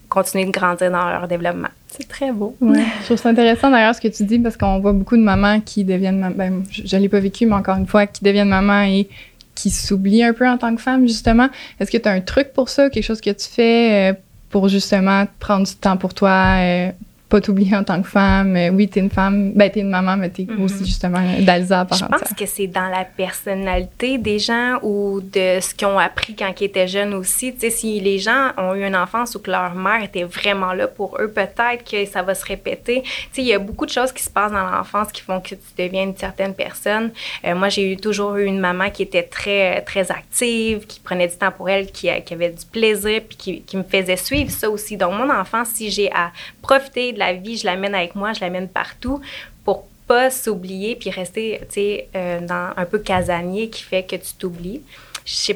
continuer 0.10 0.46
de 0.46 0.52
grandir 0.52 0.92
dans 0.92 1.10
leur 1.10 1.28
développement. 1.28 1.70
C'est 1.90 2.08
très 2.08 2.32
beau. 2.32 2.56
Ouais. 2.62 2.84
je 3.02 3.06
trouve 3.06 3.18
ça 3.18 3.30
intéressant 3.30 3.72
d'ailleurs 3.72 3.96
ce 3.96 4.02
que 4.02 4.08
tu 4.08 4.24
dis 4.24 4.40
parce 4.40 4.58
qu'on 4.58 4.80
voit 4.80 4.94
beaucoup 4.94 5.18
de 5.18 5.22
mamans 5.22 5.60
qui 5.62 5.84
deviennent, 5.84 6.20
maman. 6.20 6.36
ben, 6.36 6.64
je 6.70 6.96
ne 6.96 7.02
l'ai 7.02 7.10
pas 7.10 7.20
vécu, 7.20 7.46
mais 7.46 7.56
encore 7.56 7.78
une 7.78 7.88
fois, 7.88 8.08
qui 8.08 8.24
deviennent 8.24 8.50
maman 8.50 8.84
et 8.84 9.08
qui 9.56 9.72
s'oublient 9.72 10.24
un 10.24 10.34
peu 10.34 10.48
en 10.48 10.58
tant 10.58 10.76
que 10.76 10.82
femme, 10.82 11.08
justement. 11.08 11.50
Est-ce 11.80 11.90
que 11.90 11.98
tu 11.98 12.08
as 12.08 12.12
un 12.12 12.22
truc 12.22 12.54
pour 12.54 12.70
ça, 12.70 12.90
quelque 12.90 13.04
chose 13.04 13.22
que 13.22 13.32
tu 13.32 13.48
fais 13.48 14.12
euh, 14.12 14.14
pour 14.50 14.70
justement 14.70 15.26
prendre 15.40 15.66
du 15.66 15.76
temps 15.76 15.98
pour 15.98 16.14
toi, 16.14 16.58
euh, 16.60 16.92
pas 17.30 17.42
t'oublier 17.42 17.76
en 17.76 17.84
tant 17.84 18.02
que 18.02 18.08
femme. 18.08 18.56
Euh, 18.56 18.70
oui, 18.70 18.88
t'es 18.88 19.02
une 19.02 19.10
femme, 19.10 19.52
ben 19.54 19.70
t'es 19.70 19.82
une 19.82 19.90
maman, 19.90 20.16
mais 20.16 20.30
t'es 20.30 20.44
mm-hmm. 20.44 20.62
aussi 20.62 20.86
justement 20.86 21.22
d'Alsa 21.42 21.84
par 21.84 21.98
Je 21.98 22.06
pense 22.06 22.34
que 22.38 22.46
c'est 22.46 22.68
dans 22.68 22.88
la 22.88 23.04
personnalité 23.04 24.18
des 24.18 24.40
gens 24.40 24.80
ou 24.82 25.20
de 25.22 25.60
ce 25.60 25.74
qu'ils 25.74 25.88
ont 25.88 26.00
appris 26.00 26.36
quand 26.36 26.54
ils 26.60 26.66
étaient 26.66 26.88
jeunes 26.88 27.14
aussi. 27.14 27.54
Tu 27.54 27.62
sais, 27.62 27.70
si 27.70 28.00
les 28.00 28.20
gens 28.20 28.52
ont 28.58 28.74
eu 28.74 28.86
une 28.86 28.96
enfance 28.96 29.36
où 29.36 29.40
que 29.40 29.52
leur 29.52 29.76
mère 29.76 30.02
était 30.04 30.24
vraiment 30.24 30.74
là 30.74 30.88
pour 30.88 31.18
eux, 31.20 31.28
peut-être 31.28 31.84
que 31.90 32.06
ça 32.06 32.22
va 32.24 32.34
se 32.34 32.46
répéter. 32.46 33.02
Tu 33.04 33.10
sais, 33.32 33.42
il 33.42 33.48
y 33.48 33.54
a 33.54 33.60
beaucoup 33.60 33.86
de 33.86 33.92
choses 33.92 34.14
qui 34.14 34.24
se 34.24 34.30
passent 34.30 34.54
dans 34.54 34.70
l'enfance 34.70 35.12
qui 35.12 35.22
font 35.22 35.42
que 35.42 35.50
tu 35.50 35.58
deviens 35.78 36.04
une 36.04 36.16
certaine 36.16 36.54
personne. 36.54 37.12
Euh, 37.44 37.56
moi, 37.56 37.68
j'ai 37.68 37.92
eu 37.92 37.98
toujours 37.98 38.38
eu 38.38 38.46
une 38.46 38.60
maman 38.60 38.90
qui 38.90 39.04
était 39.04 39.24
très, 39.24 39.82
très 39.82 40.12
active, 40.12 40.86
qui 40.88 41.02
prenait 41.02 41.28
du 41.28 41.36
temps 41.36 41.52
pour 41.52 41.70
elle, 41.70 41.88
qui, 41.88 42.10
qui 42.26 42.34
avait 42.34 42.52
du 42.52 42.66
plaisir, 42.66 43.22
puis 43.28 43.38
qui, 43.38 43.62
qui 43.64 43.76
me 43.76 43.84
faisait 43.84 44.16
suivre 44.16 44.50
ça 44.50 44.70
aussi. 44.70 44.96
Donc, 44.96 45.14
mon 45.14 45.30
enfance, 45.30 45.70
si 45.74 45.92
j'ai 45.92 46.10
à 46.14 46.32
profiter 46.62 47.17
la 47.18 47.34
vie, 47.34 47.58
je 47.58 47.66
l'amène 47.66 47.96
avec 47.96 48.16
moi, 48.16 48.34
je 48.34 48.42
l'amène 48.42 48.68
partout 48.68 49.22
pour 49.64 49.86
pas 50.08 50.30
s'oublier 50.30 50.96
puis 50.96 51.10
rester, 51.10 51.60
tu 51.68 51.74
sais, 51.76 52.08
euh, 52.16 52.40
dans 52.40 52.72
un 52.76 52.86
peu 52.86 53.00
casanier 53.00 53.70
qui 53.70 53.84
fait 53.84 54.04
que 54.04 54.16
tu 54.16 54.34
t'oublies. 54.38 54.82
Je, 55.26 55.54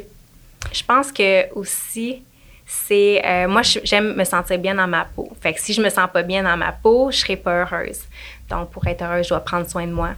pense 0.86 1.12
que 1.12 1.52
aussi, 1.54 2.22
c'est 2.66 3.22
euh, 3.26 3.48
moi 3.48 3.62
j'aime 3.62 4.14
me 4.16 4.24
sentir 4.26 4.60
bien 4.60 4.76
dans 4.76 4.88
ma 4.88 5.06
peau. 5.06 5.32
Fait 5.40 5.54
que 5.54 5.62
si 5.62 5.74
je 5.74 5.82
me 5.82 5.90
sens 5.90 6.10
pas 6.12 6.24
bien 6.24 6.44
dans 6.44 6.58
ma 6.58 6.72
peau, 6.74 7.12
je 7.12 7.18
serai 7.18 7.38
pas 7.38 7.62
heureuse. 7.62 8.02
Donc 8.50 8.72
pour 8.72 8.86
être 8.88 9.02
heureuse, 9.02 9.26
je 9.26 9.30
dois 9.30 9.40
prendre 9.40 9.70
soin 9.70 9.88
de 9.88 9.94
moi. 9.94 10.12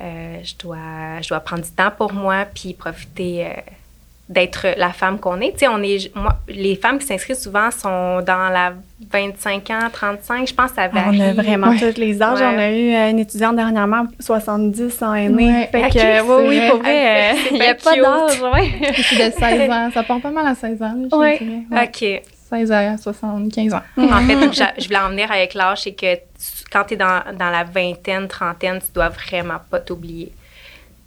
Euh, 0.00 0.38
je 0.42 0.54
dois 0.56 1.20
je 1.22 1.28
dois 1.28 1.40
prendre 1.40 1.62
du 1.62 1.70
temps 1.70 1.92
pour 1.96 2.12
moi 2.12 2.46
puis 2.52 2.74
profiter 2.74 3.46
d'être 4.28 4.66
la 4.78 4.90
femme 4.90 5.18
qu'on 5.18 5.40
est. 5.40 5.52
Tu 5.52 5.60
sais, 5.60 5.68
on 5.68 5.82
est, 5.82 6.14
moi, 6.16 6.38
les 6.48 6.76
femmes 6.76 6.98
qui 6.98 7.06
s'inscrivent 7.06 7.36
souvent 7.36 7.70
sont 7.70 8.22
dans 8.22 8.48
la 8.48 8.72
25 9.10 9.70
ans, 9.70 9.88
35, 9.92 10.48
je 10.48 10.54
pense 10.54 10.70
que 10.70 10.76
ça 10.76 10.88
varie. 10.88 11.20
On 11.20 11.20
a 11.20 11.32
vraiment 11.34 11.76
tous 11.76 11.98
les 11.98 12.22
âges. 12.22 12.40
On 12.40 12.58
a 12.58 12.70
eu 12.70 13.10
une 13.10 13.18
étudiante 13.18 13.56
dernièrement, 13.56 14.06
70 14.20 15.02
ans 15.02 15.14
aînée. 15.14 15.68
Fait 15.70 15.90
que, 15.90 16.22
oui, 16.22 16.48
oui, 16.48 16.70
pour 16.70 16.78
vrai, 16.80 17.34
il 17.50 17.58
n'y 17.58 17.66
a 17.66 17.74
pas 17.74 17.96
d'âge, 17.96 18.40
ouais. 18.40 18.70
De 18.90 19.30
16 19.30 19.70
ans. 19.70 19.90
Ça 19.92 20.02
part 20.02 20.20
pas 20.20 20.30
mal 20.30 20.46
à 20.46 20.54
16 20.54 20.82
ans, 20.82 20.94
je 21.10 21.16
ouais. 21.16 21.40
OK. 21.70 22.22
16 22.48 22.72
à 22.72 22.96
75 22.96 23.74
ans. 23.74 23.80
En 23.98 24.20
fait, 24.20 24.70
je 24.78 24.84
voulais 24.84 24.98
en 24.98 25.10
venir 25.10 25.30
avec 25.30 25.54
l'âge, 25.54 25.82
c'est 25.82 25.92
que 25.92 26.16
quand 26.72 26.84
tu 26.84 26.94
es 26.94 26.96
dans, 26.96 27.22
dans, 27.38 27.50
la 27.50 27.64
vingtaine, 27.64 28.26
trentaine, 28.26 28.78
tu 28.78 28.92
dois 28.92 29.08
vraiment 29.10 29.58
pas 29.70 29.80
t'oublier 29.80 30.32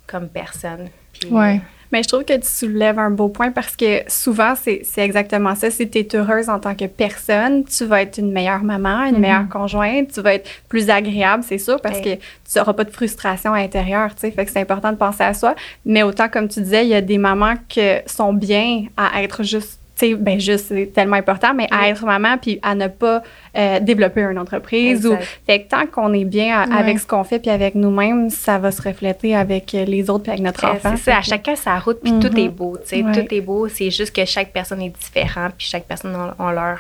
comme 0.05 0.29
personne. 0.29 0.89
Puis, 1.13 1.29
ouais. 1.29 1.61
Mais 1.91 2.03
je 2.03 2.07
trouve 2.07 2.23
que 2.23 2.33
tu 2.33 2.47
soulèves 2.47 2.99
un 2.99 3.09
beau 3.09 3.29
point 3.29 3.51
parce 3.51 3.75
que 3.75 4.01
souvent, 4.07 4.53
c'est 4.55 4.83
exactement 4.97 5.55
ça. 5.55 5.71
Si 5.71 5.89
tu 5.89 5.99
es 5.99 6.15
heureuse 6.15 6.49
en 6.49 6.59
tant 6.59 6.75
que 6.75 6.85
personne, 6.85 7.63
tu 7.65 7.85
vas 7.85 8.01
être 8.01 8.17
une 8.17 8.31
meilleure 8.31 8.63
maman, 8.63 9.05
une 9.05 9.15
mm-hmm. 9.15 9.19
meilleure 9.19 9.49
conjointe, 9.49 10.11
tu 10.11 10.21
vas 10.21 10.35
être 10.35 10.49
plus 10.67 10.89
agréable, 10.89 11.43
c'est 11.47 11.57
sûr, 11.57 11.79
parce 11.81 11.99
que 11.99 12.15
tu 12.15 12.57
n'auras 12.57 12.73
pas 12.73 12.83
de 12.83 12.91
frustration 12.91 13.53
intérieure, 13.53 14.13
tu 14.15 14.21
sais. 14.21 14.31
Fait 14.31 14.45
que 14.45 14.51
c'est 14.51 14.61
important 14.61 14.91
de 14.91 14.97
penser 14.97 15.23
à 15.23 15.33
soi. 15.33 15.55
Mais 15.85 16.03
autant, 16.03 16.29
comme 16.29 16.47
tu 16.47 16.61
disais, 16.61 16.85
il 16.85 16.89
y 16.89 16.95
a 16.95 17.01
des 17.01 17.17
mamans 17.17 17.55
qui 17.67 17.81
sont 18.05 18.33
bien 18.33 18.85
à 18.97 19.23
être 19.23 19.43
juste 19.43 19.76
sais, 19.97 20.15
ben 20.15 20.39
juste, 20.39 20.67
c'est 20.69 20.91
tellement 20.93 21.15
important, 21.15 21.53
mais 21.53 21.67
à 21.71 21.89
être 21.89 22.05
maman 22.05 22.37
puis 22.37 22.59
à 22.61 22.75
ne 22.75 22.87
pas 22.87 23.23
euh, 23.57 23.79
développer 23.79 24.21
une 24.21 24.37
entreprise. 24.37 25.05
Ou, 25.05 25.15
fait 25.45 25.63
que 25.63 25.69
tant 25.69 25.85
qu'on 25.87 26.13
est 26.13 26.25
bien 26.25 26.69
avec 26.71 26.99
ce 26.99 27.07
qu'on 27.07 27.23
fait 27.23 27.39
puis 27.39 27.51
avec 27.51 27.75
nous-mêmes, 27.75 28.29
ça 28.29 28.57
va 28.57 28.71
se 28.71 28.81
refléter 28.81 29.35
avec 29.35 29.71
les 29.73 30.09
autres 30.09 30.23
puis 30.23 30.31
avec 30.31 30.43
notre 30.43 30.65
enfant. 30.65 30.93
C'est 30.97 31.11
ça, 31.11 31.17
à 31.17 31.21
chacun 31.21 31.55
sa 31.55 31.79
route 31.79 31.99
puis 32.01 32.13
tout 32.19 32.37
est 32.37 32.49
beau, 32.49 32.77
tu 32.77 32.97
sais, 32.97 33.01
tout 33.01 33.33
est 33.33 33.41
beau. 33.41 33.67
C'est 33.67 33.91
juste 33.91 34.15
que 34.15 34.25
chaque 34.25 34.51
personne 34.51 34.81
est 34.81 34.93
différente 34.97 35.53
puis 35.57 35.67
chaque 35.67 35.85
personne 35.85 36.15
ont, 36.15 36.49
leur, 36.51 36.79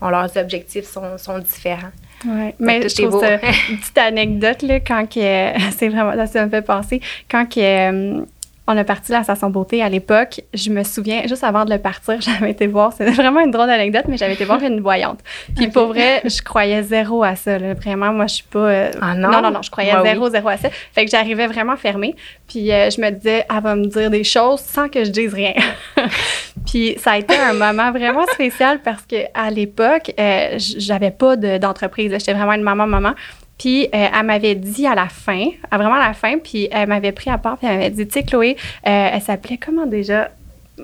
ont 0.00 0.08
leurs 0.08 0.36
objectifs 0.36 0.84
sont, 0.84 1.18
sont 1.18 1.38
différents. 1.38 1.92
Oui, 2.24 2.54
mais 2.58 2.88
je 2.88 3.02
trouve 3.02 3.20
ça, 3.20 3.34
une 3.70 3.78
petite 3.78 3.98
anecdote, 3.98 4.62
là, 4.62 4.80
quand 4.80 5.06
c'est 5.12 5.88
vraiment, 5.88 6.26
ça 6.26 6.44
me 6.44 6.50
fait 6.50 6.62
penser, 6.62 7.00
quand 7.30 7.46
que, 7.46 7.60
euh, 7.60 8.24
on 8.66 8.76
a 8.76 8.84
parti 8.84 9.12
la 9.12 9.22
station 9.22 9.50
beauté 9.50 9.82
à 9.82 9.88
l'époque. 9.88 10.40
Je 10.52 10.70
me 10.70 10.82
souviens, 10.82 11.22
juste 11.26 11.44
avant 11.44 11.64
de 11.64 11.70
le 11.70 11.78
partir, 11.78 12.20
j'avais 12.20 12.50
été 12.50 12.66
voir, 12.66 12.92
c'était 12.92 13.10
vraiment 13.10 13.40
une 13.40 13.50
drôle 13.50 13.68
d'anecdote, 13.68 14.04
mais 14.08 14.16
j'avais 14.16 14.34
été 14.34 14.44
voir 14.44 14.62
une 14.62 14.80
voyante. 14.80 15.20
Puis 15.54 15.68
pour 15.68 15.86
vrai, 15.86 16.22
je 16.24 16.42
croyais 16.42 16.82
zéro 16.82 17.22
à 17.22 17.36
ça. 17.36 17.58
Vraiment, 17.58 18.12
moi, 18.12 18.26
je 18.26 18.36
suis 18.36 18.44
pas. 18.44 18.58
Euh, 18.58 18.90
ah 19.00 19.14
non? 19.14 19.30
non? 19.30 19.50
non, 19.50 19.62
je 19.62 19.70
croyais 19.70 19.92
zéro, 20.02 20.28
zéro 20.28 20.48
à 20.48 20.56
ça. 20.56 20.68
Fait 20.92 21.04
que 21.04 21.10
j'arrivais 21.10 21.46
vraiment 21.46 21.76
fermée. 21.76 22.14
Puis 22.48 22.72
euh, 22.72 22.90
je 22.90 23.00
me 23.00 23.10
disais, 23.10 23.44
elle 23.48 23.62
va 23.62 23.76
me 23.76 23.86
dire 23.86 24.10
des 24.10 24.24
choses 24.24 24.60
sans 24.60 24.88
que 24.88 25.04
je 25.04 25.10
dise 25.10 25.32
rien. 25.32 25.54
puis 26.66 26.96
ça 26.98 27.12
a 27.12 27.18
été 27.18 27.36
un 27.36 27.52
moment 27.52 27.92
vraiment 27.92 28.26
spécial 28.32 28.80
parce 28.82 29.02
que 29.02 29.16
à 29.34 29.50
l'époque, 29.50 30.12
euh, 30.18 30.56
j'avais 30.58 31.10
pas 31.10 31.36
d'entreprise. 31.36 32.12
J'étais 32.12 32.34
vraiment 32.34 32.54
une 32.54 32.62
maman-maman. 32.62 33.14
Puis 33.58 33.84
euh, 33.86 33.88
elle 33.92 34.26
m'avait 34.26 34.54
dit 34.54 34.86
à 34.86 34.94
la 34.94 35.08
fin, 35.08 35.48
à 35.70 35.78
vraiment 35.78 35.94
à 35.94 36.08
la 36.08 36.14
fin, 36.14 36.38
puis 36.38 36.68
elle 36.70 36.88
m'avait 36.88 37.12
pris 37.12 37.30
à 37.30 37.38
part, 37.38 37.56
puis 37.56 37.66
elle 37.66 37.78
m'avait 37.78 37.90
dit, 37.90 38.06
tu 38.06 38.12
sais, 38.12 38.22
Chloé, 38.22 38.56
euh, 38.86 39.10
elle 39.12 39.22
s'appelait 39.22 39.58
comment 39.58 39.86
déjà? 39.86 40.30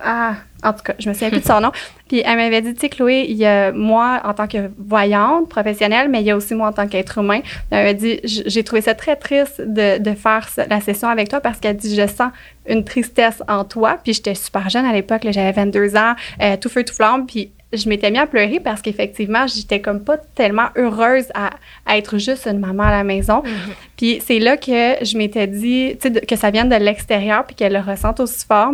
Ah, 0.01 0.37
en 0.65 0.73
tout 0.73 0.83
cas, 0.83 0.95
je 0.99 1.09
me 1.09 1.13
souviens 1.13 1.29
plus 1.29 1.41
de 1.41 1.45
son 1.45 1.61
nom. 1.61 1.71
Puis 2.09 2.23
elle 2.25 2.37
m'avait 2.37 2.63
dit, 2.63 2.73
tu 2.73 2.81
sais, 2.81 2.89
Chloé, 2.89 3.27
il 3.29 3.37
y 3.37 3.45
a 3.45 3.73
moi 3.73 4.23
en 4.25 4.33
tant 4.33 4.47
que 4.47 4.71
voyante 4.79 5.49
professionnelle, 5.49 6.09
mais 6.09 6.21
il 6.21 6.27
y 6.27 6.31
a 6.31 6.37
aussi 6.37 6.55
moi 6.55 6.69
en 6.69 6.73
tant 6.73 6.87
qu'être 6.87 7.19
humain. 7.19 7.41
Elle 7.71 7.79
m'avait 7.79 7.95
dit, 7.95 8.21
j'ai 8.25 8.65
trouvé 8.65 8.81
ça 8.81 8.95
très 8.95 9.17
triste 9.17 9.61
de, 9.61 9.99
de 9.99 10.15
faire 10.15 10.49
la 10.69 10.81
session 10.81 11.09
avec 11.09 11.29
toi 11.29 11.41
parce 11.41 11.59
qu'elle 11.59 11.77
dit, 11.77 11.95
je 11.95 12.07
sens 12.07 12.31
une 12.67 12.85
tristesse 12.85 13.43
en 13.49 13.65
toi. 13.65 13.99
Puis 14.03 14.15
j'étais 14.15 14.35
super 14.35 14.71
jeune 14.71 14.87
à 14.87 14.93
l'époque, 14.93 15.23
j'avais 15.25 15.53
22 15.53 15.97
ans, 15.97 16.15
euh, 16.41 16.57
tout 16.57 16.71
feu, 16.71 16.85
tout 16.85 16.95
flamme. 16.95 17.27
Puis 17.27 17.51
je 17.73 17.89
m'étais 17.89 18.11
mis 18.11 18.19
à 18.19 18.27
pleurer 18.27 18.61
parce 18.61 18.83
qu'effectivement, 18.83 19.47
j'étais 19.47 19.81
comme 19.81 20.03
pas 20.03 20.19
tellement 20.19 20.69
heureuse 20.77 21.27
à, 21.35 21.51
être 21.97 22.19
juste 22.19 22.47
une 22.47 22.59
maman 22.59 22.85
à 22.85 22.91
la 22.91 23.05
maison. 23.05 23.43
Mm-hmm. 23.43 23.73
Puis 23.97 24.23
c'est 24.25 24.39
là 24.39 24.57
que 24.57 25.05
je 25.05 25.17
m'étais 25.17 25.47
dit, 25.47 25.97
tu 26.01 26.13
sais, 26.13 26.21
que 26.21 26.37
ça 26.37 26.51
vienne 26.51 26.69
de 26.69 26.77
l'extérieur 26.77 27.45
puis 27.45 27.55
qu'elle 27.55 27.73
le 27.73 27.81
ressente 27.81 28.21
aussi 28.21 28.45
fort 28.47 28.73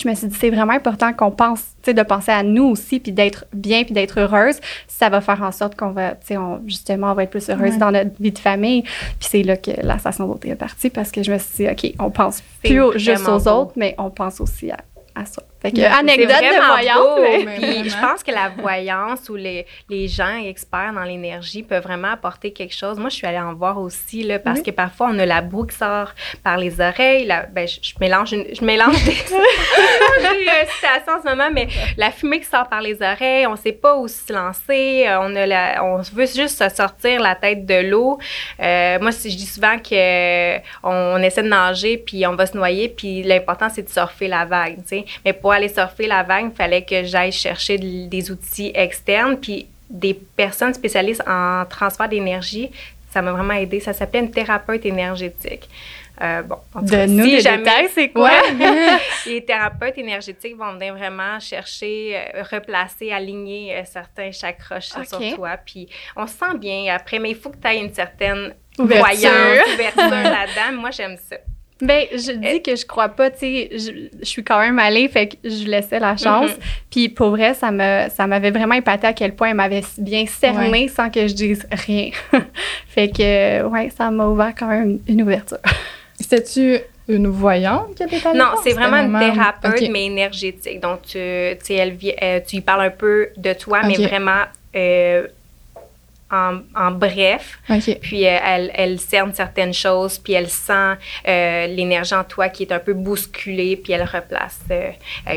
je 0.00 0.08
me 0.08 0.14
suis 0.14 0.26
dit, 0.28 0.36
c'est 0.38 0.50
vraiment 0.50 0.72
important 0.72 1.12
qu'on 1.12 1.30
pense, 1.30 1.60
tu 1.60 1.66
sais, 1.86 1.94
de 1.94 2.02
penser 2.02 2.32
à 2.32 2.42
nous 2.42 2.64
aussi, 2.64 3.00
puis 3.00 3.12
d'être 3.12 3.46
bien, 3.52 3.84
puis 3.84 3.94
d'être 3.94 4.20
heureuse. 4.20 4.56
Ça 4.88 5.08
va 5.08 5.20
faire 5.20 5.42
en 5.42 5.52
sorte 5.52 5.76
qu'on 5.76 5.90
va, 5.90 6.12
tu 6.12 6.34
sais, 6.34 6.36
justement, 6.66 7.12
on 7.12 7.14
va 7.14 7.24
être 7.24 7.30
plus 7.30 7.48
heureuse 7.48 7.78
dans 7.78 7.90
notre 7.90 8.10
vie 8.20 8.32
de 8.32 8.38
famille. 8.38 8.82
Puis 8.82 9.28
c'est 9.30 9.42
là 9.42 9.56
que 9.56 9.70
la 9.82 9.98
station 9.98 10.26
beauté 10.26 10.50
est 10.50 10.56
partie 10.56 10.90
parce 10.90 11.10
que 11.10 11.22
je 11.22 11.32
me 11.32 11.38
suis 11.38 11.64
dit, 11.64 11.70
OK, 11.70 11.94
on 11.98 12.10
pense 12.10 12.42
plus 12.62 12.98
juste 12.98 13.28
aux 13.28 13.48
autres, 13.48 13.72
mais 13.76 13.94
on 13.98 14.10
pense 14.10 14.40
aussi 14.40 14.70
à, 14.70 14.78
à 15.14 15.24
ça. 15.24 15.42
Fait 15.60 15.72
que, 15.72 15.80
anecdote 15.80 16.28
de 16.28 16.66
voyance. 16.66 17.58
Puis 17.58 17.90
je 17.90 18.00
pense 18.00 18.22
que 18.22 18.30
la 18.30 18.50
voyance 18.50 19.28
ou 19.28 19.36
les, 19.36 19.66
les 19.88 20.06
gens 20.06 20.36
experts 20.44 20.92
dans 20.94 21.02
l'énergie 21.02 21.62
peuvent 21.62 21.82
vraiment 21.82 22.12
apporter 22.12 22.52
quelque 22.52 22.74
chose. 22.74 22.98
Moi, 22.98 23.08
je 23.08 23.16
suis 23.16 23.26
allée 23.26 23.38
en 23.38 23.54
voir 23.54 23.78
aussi, 23.80 24.22
là, 24.22 24.38
parce 24.38 24.60
que 24.60 24.70
parfois, 24.70 25.08
on 25.10 25.18
a 25.18 25.26
la 25.26 25.40
boue 25.40 25.64
qui 25.64 25.76
sort 25.76 26.12
par 26.44 26.58
les 26.58 26.80
oreilles. 26.80 27.26
ben, 27.52 27.66
je, 27.66 27.92
mélange, 28.00 28.30
je 28.30 28.64
mélange 28.64 29.02
des, 29.04 29.12
citations 30.74 31.14
en 31.18 31.22
ce 31.22 31.28
moment, 31.28 31.50
mais 31.52 31.68
la 31.96 32.10
fumée 32.10 32.40
qui 32.40 32.46
sort 32.46 32.68
par 32.68 32.80
les 32.80 33.00
oreilles, 33.02 33.46
on 33.46 33.52
ne 33.52 33.56
sait 33.56 33.72
pas 33.72 33.96
où 33.96 34.08
se 34.08 34.32
lancer. 34.32 35.06
Euh, 35.06 35.20
on, 35.20 35.34
a 35.36 35.46
la, 35.46 35.84
on 35.84 36.00
veut 36.00 36.26
juste 36.26 36.58
se 36.62 36.68
sortir 36.68 37.20
la 37.20 37.34
tête 37.34 37.64
de 37.64 37.88
l'eau. 37.88 38.18
Euh, 38.60 38.98
moi, 39.00 39.10
je 39.10 39.28
dis 39.28 39.46
souvent 39.46 39.76
qu'on 39.78 40.60
on 40.82 41.22
essaie 41.22 41.42
de 41.42 41.48
nager, 41.48 41.98
puis 41.98 42.26
on 42.26 42.34
va 42.34 42.46
se 42.46 42.56
noyer, 42.56 42.88
puis 42.88 43.22
l'important, 43.22 43.68
c'est 43.68 43.82
de 43.82 43.88
surfer 43.88 44.28
la 44.28 44.44
vague. 44.44 44.78
Mais 45.24 45.32
pour 45.32 45.45
aller 45.50 45.68
surfer 45.68 46.06
la 46.06 46.22
vague, 46.22 46.50
il 46.52 46.56
fallait 46.56 46.84
que 46.84 47.04
j'aille 47.04 47.32
chercher 47.32 47.78
des 47.78 48.30
outils 48.30 48.72
externes. 48.74 49.36
Puis 49.36 49.66
des 49.88 50.14
personnes 50.14 50.74
spécialistes 50.74 51.22
en 51.26 51.64
transfert 51.68 52.08
d'énergie, 52.08 52.70
ça 53.10 53.22
m'a 53.22 53.32
vraiment 53.32 53.54
aidé. 53.54 53.80
Ça 53.80 53.92
s'appelait 53.92 54.20
une 54.20 54.30
thérapeute 54.30 54.84
énergétique. 54.84 55.68
Euh, 56.22 56.42
bon, 56.42 56.56
de 56.80 57.06
nous, 57.06 57.26
les 57.26 57.42
détails, 57.42 57.88
c'est 57.92 58.08
quoi? 58.08 58.30
les 59.26 59.44
thérapeutes 59.44 59.98
énergétiques 59.98 60.56
vont 60.56 60.72
venir 60.72 60.94
vraiment 60.94 61.38
chercher, 61.40 62.16
euh, 62.16 62.42
replacer, 62.50 63.12
aligner 63.12 63.76
euh, 63.76 63.82
certains 63.84 64.32
chakras 64.32 64.80
sur 64.80 65.34
toi. 65.34 65.58
Puis 65.64 65.88
on 66.16 66.26
se 66.26 66.34
sent 66.34 66.56
bien 66.58 66.94
après, 66.94 67.18
mais 67.18 67.30
il 67.30 67.36
faut 67.36 67.50
que 67.50 67.58
tu 67.58 67.68
aies 67.68 67.78
une 67.78 67.92
certaine 67.92 68.54
voyance, 68.78 69.66
ouverture 69.74 70.08
là-dedans. 70.08 70.80
Moi, 70.80 70.90
j'aime 70.90 71.18
ça. 71.18 71.36
Ben, 71.80 72.06
je 72.10 72.32
dis 72.32 72.62
que 72.62 72.74
je 72.74 72.86
crois 72.86 73.10
pas, 73.10 73.30
tu 73.30 73.40
sais, 73.40 73.70
je, 73.72 74.26
suis 74.26 74.42
quand 74.42 74.58
même 74.60 74.78
allée, 74.78 75.08
fait 75.08 75.28
que 75.28 75.36
je 75.44 75.66
laissais 75.66 75.98
la 75.98 76.16
chance. 76.16 76.50
Mm-hmm. 76.50 76.86
Puis 76.90 77.08
pour 77.10 77.30
vrai, 77.30 77.52
ça 77.52 77.70
me, 77.70 78.08
ça 78.08 78.26
m'avait 78.26 78.50
vraiment 78.50 78.76
épaté 78.76 79.06
à 79.06 79.12
quel 79.12 79.34
point 79.34 79.50
elle 79.50 79.56
m'avait 79.56 79.82
bien 79.98 80.24
cerné 80.26 80.88
sans 80.88 81.10
que 81.10 81.28
je 81.28 81.34
dise 81.34 81.66
rien. 81.70 82.10
fait 82.88 83.08
que, 83.08 83.62
ouais, 83.64 83.90
ça 83.94 84.10
m'a 84.10 84.26
ouvert 84.26 84.54
quand 84.58 84.68
même 84.68 85.00
une 85.06 85.22
ouverture. 85.22 85.58
C'était-tu 86.18 86.78
une 87.08 87.28
voyante 87.28 87.94
qui 87.94 88.02
était 88.04 88.32
Non, 88.32 88.52
c'est 88.64 88.72
vraiment 88.72 88.96
une 88.96 89.18
thérapeute, 89.18 89.88
mais 89.90 90.06
énergétique. 90.06 90.80
Donc, 90.80 91.02
tu, 91.02 91.18
sais, 91.18 91.56
elle, 91.68 91.98
euh, 92.22 92.40
tu 92.46 92.56
lui 92.56 92.62
parles 92.62 92.86
un 92.86 92.90
peu 92.90 93.28
de 93.36 93.52
toi, 93.52 93.80
mais 93.86 93.96
vraiment 93.96 94.44
euh, 94.74 95.26
en, 96.30 96.90
bref. 96.90 97.58
Puis 98.00 98.26
euh, 98.26 98.38
elle, 98.44 98.70
elle 98.74 98.98
cerne 98.98 99.32
certaines 99.32 99.72
choses, 99.72 100.18
puis 100.18 100.32
elle 100.32 100.48
sent 100.48 100.94
euh, 101.28 101.66
l'énergie 101.68 102.14
en 102.14 102.24
toi 102.24 102.48
qui 102.48 102.64
est 102.64 102.72
un 102.72 102.80
peu 102.80 102.94
bousculée, 102.94 103.76
puis 103.76 103.92
elle 103.92 104.02
replace. 104.02 104.60
Euh, 104.70 104.90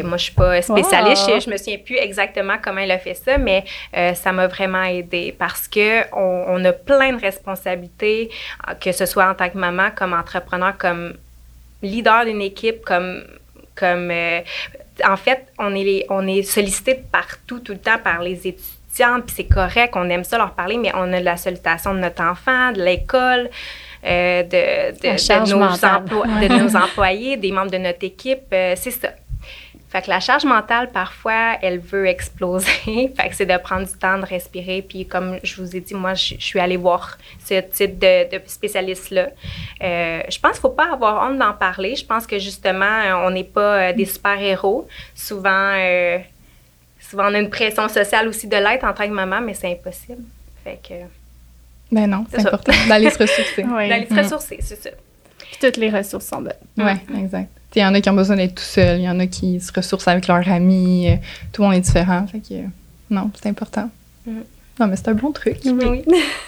moi, 0.04 0.17
je 0.17 0.23
suis 0.23 0.34
pas 0.34 0.62
spécialiste, 0.62 1.30
je, 1.30 1.39
je, 1.41 1.49
me 1.49 1.58
souviens 1.58 1.78
plus 1.78 1.97
exactement 1.97 2.56
comment 2.62 2.82
elle 2.82 2.91
a 2.91 2.97
fait 2.97 3.13
ça, 3.13 3.38
mais 3.38 3.63
ça 4.15 4.32
m'a 4.32 4.47
vraiment 4.47 4.84
aidé 4.84 5.36
parce 5.38 5.67
que 5.67 6.04
on, 6.15 6.45
on, 6.47 6.65
a 6.65 6.73
plein 6.73 7.13
de 7.13 7.21
responsabilités, 7.21 8.30
que 8.82 8.91
ce 8.91 9.06
soit 9.06 9.30
en 9.30 9.36
tant 9.36 9.49
que 9.49 9.58
maman, 9.58 9.89
comme 9.95 10.13
entrepreneur, 10.13 10.75
comme 10.78 11.13
leader 11.84 12.25
d'une 12.25 12.41
équipe, 12.41 12.84
comme 12.84 13.23
comme 13.75 14.12
en 15.06 15.15
fait, 15.15 15.47
on 15.58 15.73
est 15.75 16.06
on 16.10 16.28
est 16.28 16.43
sollicité 16.43 16.95
partout 16.95 17.60
tout 17.60 17.73
le 17.73 17.80
temps 17.80 17.99
par 18.04 18.21
les 18.21 18.47
études 18.47 18.79
puis 18.95 19.36
c'est 19.36 19.45
correct, 19.45 19.93
on 19.95 20.10
aime 20.10 20.23
ça 20.23 20.38
leur 20.38 20.52
parler, 20.52 20.78
mais 20.78 20.91
on 20.95 21.13
a 21.13 21.19
la 21.19 21.38
salutation 21.38 21.93
de 21.93 21.99
notre 21.99 22.23
enfant, 22.23 22.71
de 22.71 22.84
l'école, 22.84 23.49
euh, 24.06 24.43
de, 24.43 24.91
de, 24.99 26.63
nos 26.63 26.75
employés, 26.84 27.38
des 27.38 27.52
membres 27.52 27.71
de 27.71 27.78
notre 27.78 28.04
équipe. 28.04 28.43
Euh, 28.54 28.73
c'est 28.75 28.91
ça. 28.91 29.10
Fait 29.89 30.04
que 30.04 30.10
la 30.10 30.19
charge 30.19 30.45
mentale, 30.45 30.91
parfois, 30.91 31.58
elle 31.63 31.80
veut 31.80 32.06
exploser. 32.06 32.69
fait 32.86 33.30
que 33.30 33.36
c'est 33.36 33.47
de 33.47 33.58
prendre 33.58 33.88
du 33.88 33.97
temps 33.97 34.19
de 34.19 34.25
respirer. 34.25 34.84
Puis 34.84 35.08
comme 35.08 35.39
je 35.41 35.62
vous 35.62 35.75
ai 35.75 35.80
dit, 35.80 35.95
moi, 35.95 36.13
je, 36.13 36.36
suis 36.38 36.60
allée 36.60 36.78
voir 36.78 37.17
ce 37.43 37.60
type 37.60 37.97
de, 37.97 38.30
de 38.30 38.41
spécialiste-là. 38.45 39.30
Euh, 39.82 40.21
je 40.30 40.39
pense 40.39 40.52
qu'il 40.52 40.60
ne 40.60 40.62
faut 40.62 40.69
pas 40.69 40.93
avoir 40.93 41.28
honte 41.28 41.39
d'en 41.39 41.54
parler. 41.54 41.95
Je 41.95 42.06
pense 42.06 42.28
que 42.28 42.38
justement, 42.38 43.25
on 43.25 43.32
n'est 43.32 43.43
pas 43.43 43.91
des 43.93 44.06
super-héros. 44.06 44.88
Souvent, 45.15 45.73
souvent, 47.10 47.30
on 47.30 47.34
a 47.34 47.39
une 47.39 47.50
pression 47.50 47.88
sociale 47.89 48.28
aussi 48.28 48.48
de 48.48 48.56
l'être 48.56 48.84
en 48.84 48.93
tant 48.93 49.06
que 49.08 49.13
maman, 49.13 49.41
mais 49.41 49.54
c'est 49.54 49.72
impossible. 49.72 50.24
Fait 50.63 50.80
que. 50.82 50.93
Ben 51.91 52.08
non, 52.08 52.26
c'est 52.30 52.45
important 52.45 52.74
d'aller 52.88 53.10
se 53.10 53.17
ressourcer. 53.17 53.63
D'aller 53.89 54.08
se 54.08 54.13
ressourcer, 54.13 54.60
c'est 54.62 54.82
ça. 54.82 54.91
Puis 55.39 55.58
toutes 55.60 55.78
les 55.78 55.89
ressources 55.89 56.26
sont 56.26 56.41
bonnes. 56.41 56.54
Oui, 56.78 56.91
exact. 57.19 57.50
Il 57.76 57.82
y 57.82 57.86
en 57.86 57.93
a 57.93 58.02
qui 58.02 58.10
ont 58.10 58.13
besoin 58.13 58.36
d'être 58.36 58.56
tout 58.56 58.63
seuls, 58.63 59.00
il 59.00 59.04
y 59.04 59.10
en 59.10 59.19
a 59.19 59.28
qui 59.28 59.60
se 59.60 59.72
ressourcent 59.72 60.12
avec 60.12 60.28
leurs 60.28 60.48
amis, 60.50 61.10
euh, 61.10 61.15
tout 61.52 61.62
le 61.62 61.67
monde 61.67 61.78
est 61.78 61.82
différent. 61.82 62.26
Fait 62.28 62.39
que, 62.39 62.63
non, 63.10 63.32
c'est 63.36 63.50
important. 63.50 63.89
Mm. 64.26 64.39
Non, 64.80 64.88
mais 64.88 64.95
c'est 64.95 65.08
un 65.10 65.13
bon 65.13 65.32
truc. 65.32 65.58
Oui. 65.65 66.04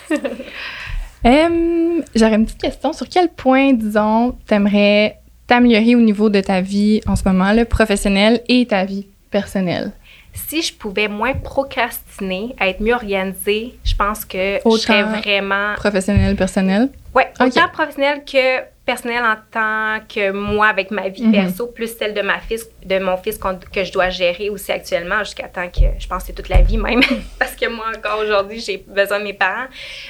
J'aurais 2.15 2.35
une 2.35 2.45
petite 2.45 2.61
question. 2.61 2.93
Sur 2.93 3.07
quel 3.09 3.29
point, 3.29 3.73
disons, 3.73 4.35
t'aimerais 4.47 5.19
t'améliorer 5.47 5.95
au 5.95 6.01
niveau 6.01 6.29
de 6.29 6.39
ta 6.39 6.61
vie 6.61 7.01
en 7.07 7.15
ce 7.15 7.23
moment, 7.27 7.51
le 7.51 7.65
professionnel 7.65 8.41
et 8.47 8.65
ta 8.65 8.85
vie 8.85 9.05
personnelle? 9.29 9.91
Si 10.33 10.61
je 10.61 10.73
pouvais 10.73 11.07
moins 11.07 11.33
procrastiner, 11.33 12.55
être 12.59 12.81
mieux 12.81 12.93
organisée, 12.93 13.77
je 13.83 13.95
pense 13.95 14.25
que 14.25 14.59
je 14.65 14.77
serais 14.77 15.03
vraiment. 15.03 15.75
Professionnel, 15.75 16.35
personnel? 16.35 16.89
Oui, 17.13 17.23
autant 17.39 17.67
professionnel 17.69 18.23
que 18.25 18.61
personnel 18.85 19.23
en 19.23 19.35
tant 19.51 20.03
que 20.07 20.31
moi 20.31 20.67
avec 20.67 20.91
ma 20.91 21.09
vie 21.09 21.25
mhm. 21.25 21.31
perso, 21.31 21.67
plus 21.67 21.95
celle 21.97 22.13
de 22.13 22.21
ma 22.21 22.39
fils, 22.39 22.67
de 22.83 22.99
mon 22.99 23.17
fils 23.17 23.39
que 23.71 23.83
je 23.83 23.91
dois 23.91 24.09
gérer 24.09 24.49
aussi 24.49 24.71
actuellement 24.71 25.19
jusqu'à 25.19 25.47
temps 25.47 25.67
que 25.69 25.99
je 25.99 26.07
pense 26.07 26.23
que 26.23 26.27
c'est 26.27 26.33
toute 26.33 26.49
la 26.49 26.61
vie 26.61 26.77
même, 26.77 27.01
parce 27.39 27.55
que 27.55 27.67
moi 27.67 27.85
encore 27.95 28.19
aujourd'hui 28.19 28.59
j'ai 28.59 28.83
besoin 28.87 29.19
de 29.19 29.25
mes 29.25 29.33
parents. 29.33 29.67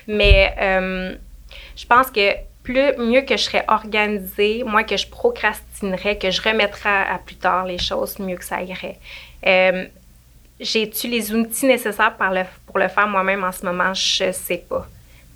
Mais 0.07 0.53
euh, 0.59 1.15
je 1.75 1.85
pense 1.85 2.09
que 2.11 2.33
plus 2.63 2.95
mieux 2.97 3.21
que 3.21 3.35
je 3.37 3.43
serais 3.43 3.65
organisée, 3.67 4.63
moins 4.63 4.83
que 4.83 4.95
je 4.95 5.07
procrastinerais, 5.07 6.17
que 6.17 6.29
je 6.29 6.41
remettrais 6.41 6.89
à, 6.89 7.19
plus 7.25 7.35
tard 7.35 7.65
les 7.65 7.79
choses, 7.79 8.19
mieux 8.19 8.37
que 8.37 8.45
ça 8.45 8.61
irait. 8.61 8.99
Euh, 9.47 9.85
j'ai-tu 10.61 11.07
les 11.07 11.33
outils 11.33 11.65
nécessaires 11.65 12.15
pour 12.15 12.79
le, 12.79 12.87
faire 12.87 13.07
moi-même 13.07 13.43
en 13.43 13.51
ce 13.51 13.65
moment? 13.65 13.93
Je 13.93 14.31
sais 14.31 14.63
pas. 14.69 14.87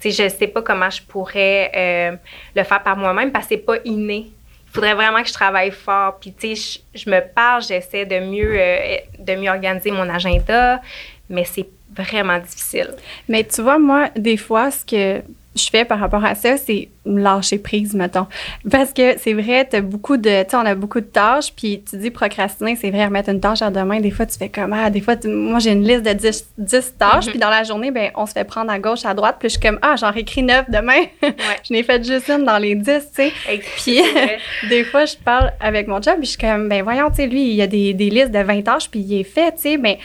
Je 0.03 0.09
je 0.11 0.29
sais 0.29 0.47
pas 0.47 0.61
comment 0.61 0.89
je 0.89 1.01
pourrais 1.01 1.71
euh, 1.75 2.15
le 2.55 2.63
faire 2.63 2.83
par 2.83 2.95
moi-même 2.95 3.31
parce 3.31 3.45
que 3.45 3.55
c'est 3.55 3.61
pas 3.61 3.77
inné. 3.85 4.27
Il 4.67 4.71
faudrait 4.71 4.93
vraiment 4.93 5.21
que 5.21 5.27
je 5.27 5.33
travaille 5.33 5.71
fort. 5.71 6.19
Puis, 6.19 6.33
tu 6.33 6.55
sais, 6.55 6.81
je, 6.93 7.09
me 7.09 7.21
parle, 7.21 7.63
j'essaie 7.63 8.05
de 8.05 8.15
euh, 8.15 8.97
de 9.17 9.35
mieux 9.35 9.49
organiser 9.49 9.89
mon 9.89 10.07
agenda, 10.09 10.81
mais 11.29 11.45
c'est 11.45 11.67
vraiment 11.95 12.37
difficile. 12.37 12.93
Mais 13.27 13.43
tu 13.45 13.61
vois, 13.61 13.79
moi, 13.79 14.09
des 14.15 14.37
fois, 14.37 14.69
ce 14.69 14.85
que 14.85 15.23
je 15.55 15.69
fais 15.69 15.85
par 15.85 15.99
rapport 15.99 16.23
à 16.23 16.35
ça, 16.35 16.57
c'est 16.57 16.89
lâcher 17.05 17.59
prise, 17.59 17.93
mettons. 17.93 18.27
Parce 18.69 18.91
que 18.91 19.17
c'est 19.17 19.33
vrai, 19.33 19.65
t'as 19.69 19.81
beaucoup 19.81 20.17
de, 20.17 20.43
tu 20.43 20.55
on 20.55 20.59
a 20.59 20.75
beaucoup 20.75 20.99
de 20.99 21.05
tâches, 21.05 21.53
puis 21.55 21.81
tu 21.89 21.97
dis 21.97 22.11
procrastiner, 22.11 22.75
c'est 22.75 22.91
vrai, 22.91 23.05
remettre 23.05 23.29
une 23.29 23.39
tâche 23.39 23.61
à 23.61 23.69
demain, 23.69 23.99
des 23.99 24.11
fois, 24.11 24.25
tu 24.25 24.37
fais 24.37 24.49
comme, 24.49 24.73
ah, 24.73 24.89
des 24.89 25.01
fois, 25.01 25.15
moi, 25.25 25.59
j'ai 25.59 25.71
une 25.71 25.87
liste 25.87 26.03
de 26.03 26.13
10, 26.13 26.45
10 26.57 26.95
tâches, 26.97 27.25
mhm. 27.25 27.31
puis 27.31 27.39
dans 27.39 27.49
la 27.49 27.63
journée, 27.63 27.91
ben 27.91 28.11
on 28.15 28.25
se 28.25 28.33
fait 28.33 28.43
prendre 28.43 28.71
à 28.71 28.79
gauche, 28.79 29.05
à 29.05 29.13
droite, 29.13 29.37
puis 29.39 29.49
je 29.49 29.53
suis 29.53 29.61
comme, 29.61 29.79
ah, 29.81 29.95
j'en 29.95 30.11
réécris 30.11 30.43
9 30.43 30.69
demain. 30.69 31.05
je 31.21 31.73
n'ai 31.73 31.83
fait 31.83 32.03
juste 32.03 32.29
une 32.29 32.43
dans 32.43 32.57
les 32.57 32.75
10, 32.75 32.83
tu 32.85 33.01
sais. 33.13 33.31
Puis, 33.77 34.01
des 34.69 34.83
fois, 34.83 35.05
je 35.05 35.15
parle 35.15 35.53
avec 35.59 35.87
mon 35.87 36.01
job, 36.01 36.15
puis 36.15 36.25
je 36.25 36.31
suis 36.31 36.39
comme, 36.39 36.67
ben 36.67 36.83
voyons, 36.83 37.09
tu 37.09 37.17
sais, 37.17 37.27
lui, 37.27 37.49
il 37.49 37.55
y 37.55 37.61
a 37.61 37.67
des, 37.67 37.93
des 37.93 38.09
listes 38.09 38.31
de 38.31 38.39
20 38.39 38.61
tâches, 38.63 38.89
puis 38.89 38.99
il 38.99 39.19
est 39.19 39.23
fait, 39.23 39.51
tu 39.53 39.61
sais, 39.61 39.77
mais 39.77 39.99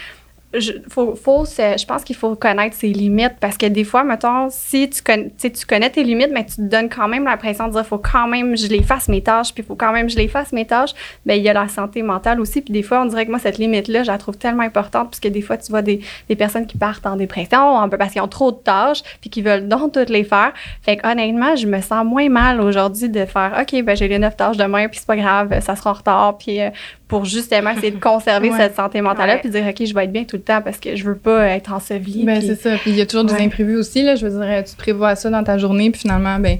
je, 0.52 0.72
faut, 0.88 1.14
faut, 1.14 1.44
je 1.44 1.86
pense 1.86 2.02
qu'il 2.02 2.16
faut 2.16 2.34
connaître 2.34 2.74
ses 2.74 2.88
limites 2.88 3.36
parce 3.40 3.56
que 3.56 3.66
des 3.66 3.84
fois, 3.84 4.02
mettons, 4.02 4.48
si 4.50 4.90
tu 4.90 5.00
connais, 5.00 5.30
tu 5.38 5.66
connais 5.66 5.90
tes 5.90 6.02
limites, 6.02 6.30
mais 6.32 6.44
tu 6.44 6.56
te 6.56 6.62
donnes 6.62 6.88
quand 6.88 7.06
même 7.06 7.24
l'impression 7.24 7.68
de 7.68 7.72
dire 7.72 7.86
faut 7.86 7.98
quand 7.98 8.26
même 8.26 8.56
je 8.56 8.66
les 8.66 8.82
fasse 8.82 9.08
mes 9.08 9.22
tâches, 9.22 9.54
puis 9.54 9.62
il 9.62 9.66
faut 9.66 9.76
quand 9.76 9.92
même 9.92 10.10
je 10.10 10.16
les 10.16 10.26
fasse 10.26 10.52
mes 10.52 10.66
tâches, 10.66 10.90
bien, 11.24 11.36
il 11.36 11.42
y 11.42 11.48
a 11.48 11.52
la 11.52 11.68
santé 11.68 12.02
mentale 12.02 12.40
aussi. 12.40 12.62
Puis 12.62 12.72
des 12.72 12.82
fois, 12.82 13.02
on 13.02 13.06
dirait 13.06 13.26
que 13.26 13.30
moi, 13.30 13.38
cette 13.38 13.58
limite-là, 13.58 14.02
je 14.02 14.10
la 14.10 14.18
trouve 14.18 14.38
tellement 14.38 14.64
importante 14.64 15.10
parce 15.10 15.20
que 15.20 15.28
des 15.28 15.42
fois, 15.42 15.56
tu 15.56 15.70
vois 15.70 15.82
des, 15.82 16.00
des 16.28 16.36
personnes 16.36 16.66
qui 16.66 16.76
partent 16.76 17.06
en 17.06 17.16
dépression 17.16 17.78
un 17.78 17.88
peu 17.88 17.96
parce 17.96 18.12
qu'ils 18.12 18.22
ont 18.22 18.28
trop 18.28 18.50
de 18.50 18.56
tâches, 18.56 19.02
puis 19.20 19.30
qui 19.30 19.42
veulent 19.42 19.68
donc 19.68 19.92
toutes 19.92 20.10
les 20.10 20.24
faire. 20.24 20.52
Fait 20.82 20.96
que 20.96 21.06
honnêtement, 21.06 21.54
je 21.54 21.66
me 21.66 21.80
sens 21.80 22.04
moins 22.04 22.28
mal 22.28 22.60
aujourd'hui 22.60 23.08
de 23.08 23.24
faire 23.24 23.56
OK, 23.60 23.82
ben 23.84 23.96
j'ai 23.96 24.08
les 24.08 24.18
neuf 24.18 24.36
tâches 24.36 24.56
demain, 24.56 24.88
puis 24.88 24.98
c'est 24.98 25.06
pas 25.06 25.16
grave, 25.16 25.60
ça 25.60 25.76
sera 25.76 25.90
en 25.90 25.94
retard, 25.94 26.38
puis 26.38 26.60
euh, 26.60 26.70
pour 27.06 27.24
justement 27.24 27.70
essayer 27.70 27.90
de 27.90 28.00
conserver 28.00 28.50
cette 28.56 28.74
santé 28.76 29.00
mentale-là, 29.00 29.38
puis 29.38 29.50
dire 29.50 29.64
OK, 29.68 29.84
je 29.84 29.94
vais 29.94 30.04
être 30.04 30.12
bien 30.12 30.24
tout 30.24 30.39
le 30.40 30.44
temps 30.44 30.61
parce 30.62 30.79
que 30.79 30.96
je 30.96 31.05
veux 31.05 31.16
pas 31.16 31.46
être 31.48 31.72
ensevelie. 31.72 32.24
Ben, 32.24 32.40
c'est 32.40 32.57
ça. 32.61 32.76
Puis 32.79 32.90
il 32.90 32.96
y 32.96 33.00
a 33.00 33.07
toujours 33.07 33.24
des 33.24 33.35
imprévus 33.35 33.76
aussi. 33.76 34.03
Là. 34.03 34.16
Je 34.16 34.26
veux 34.26 34.38
dire, 34.44 34.64
tu 34.64 34.74
prévois 34.76 35.14
ça 35.14 35.31
dans 35.31 35.44
ta 35.44 35.57
journée, 35.59 35.90
puis 35.90 36.00
finalement, 36.00 36.38
ben, 36.38 36.59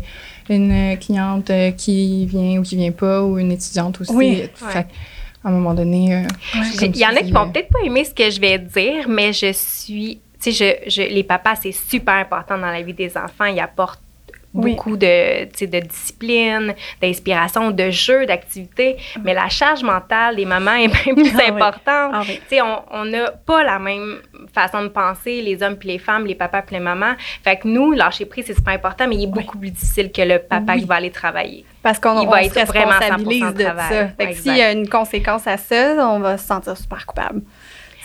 une 0.49 0.97
cliente 0.99 1.51
euh, 1.51 1.71
qui 1.73 2.27
vient 2.27 2.59
ou 2.59 2.62
qui 2.62 2.77
vient 2.77 2.93
pas, 2.93 3.23
ou 3.23 3.38
une 3.38 3.53
étudiante 3.53 4.01
aussi. 4.01 4.12
Oui. 4.12 4.43
Fait 4.55 4.87
à 5.43 5.49
un 5.49 5.53
moment 5.53 5.75
donné. 5.75 6.14
euh, 6.16 6.23
Il 6.83 6.97
y 6.97 7.07
en 7.07 7.11
a 7.16 7.23
qui 7.23 7.33
vont 7.33 7.43
euh, 7.43 7.53
peut-être 7.53 7.69
pas 7.69 7.79
aimer 7.85 8.05
ce 8.05 8.12
que 8.14 8.31
je 8.31 8.40
vais 8.40 8.59
dire, 8.59 9.09
mais 9.09 9.33
je 9.33 9.53
suis. 9.53 10.21
Tu 10.43 10.53
sais, 10.53 10.81
je, 10.87 10.90
je- 10.90 11.09
les 11.14 11.23
papas, 11.23 11.55
c'est 11.62 11.73
super 11.73 12.14
important 12.14 12.57
dans 12.59 12.71
la 12.71 12.83
vie 12.83 12.95
des 12.95 13.16
enfants. 13.16 13.45
Ils 13.47 13.61
apportent 13.61 14.01
Oui. 14.53 14.73
beaucoup 14.73 14.97
de, 14.97 15.45
de 15.45 15.81
discipline, 15.87 16.75
d'inspiration, 17.01 17.71
de 17.71 17.91
jeux, 17.91 18.27
d'activités. 18.27 18.97
Mais 19.23 19.33
la 19.33 19.49
charge 19.49 19.83
mentale 19.85 20.37
des 20.37 20.45
mamans 20.45 20.75
est 20.75 20.89
bien 20.89 21.15
plus 21.15 21.31
Ah 21.35 21.43
oui. 21.45 21.51
importante. 21.63 22.11
Ah 22.15 22.23
oui. 22.27 22.41
Sais, 22.49 22.61
on- 22.61 23.05
n'a 23.05 23.31
pas 23.31 23.63
la 23.63 23.79
même 23.79 24.19
façon 24.53 24.83
de 24.83 24.89
penser, 24.89 25.41
les 25.41 25.63
hommes 25.63 25.77
puis 25.77 25.89
les 25.89 25.99
femmes, 25.99 26.27
les 26.27 26.35
papas 26.35 26.63
puis 26.63 26.75
les 26.75 26.81
mamans. 26.83 27.15
Fait 27.45 27.57
que 27.57 27.69
nous, 27.69 27.93
lâcher 27.93 28.25
prise, 28.27 28.47
c'est 28.47 28.55
super 28.55 28.75
important, 28.75 29.07
mais 29.09 29.17
il 29.17 29.25
est 29.25 29.33
beaucoup 29.33 29.57
plus 29.59 29.71
difficile 29.71 30.11
que 30.13 30.23
le 30.23 30.39
papa 30.41 30.77
qui 30.77 30.85
va 30.85 30.97
aller 30.97 31.11
travailler. 31.11 31.65
Parce 31.83 31.99
qu'on 31.99 32.27
va 32.27 32.43
se 32.43 32.59
être 32.59 32.67
vraiment 32.67 32.91
responsabilise 32.99 33.43
100% 33.45 33.53
de 33.55 33.63
travail. 33.65 33.89
ça. 33.89 34.09
Fait 34.19 34.31
que 34.33 34.37
s'il 34.37 34.57
y 34.57 34.63
a 34.63 34.73
une 34.73 34.89
conséquence 34.89 35.47
à 35.47 35.57
ça, 35.57 35.95
on 36.09 36.19
va 36.19 36.37
se 36.39 36.47
sentir 36.47 36.77
super 36.77 37.07
coupable. 37.07 37.43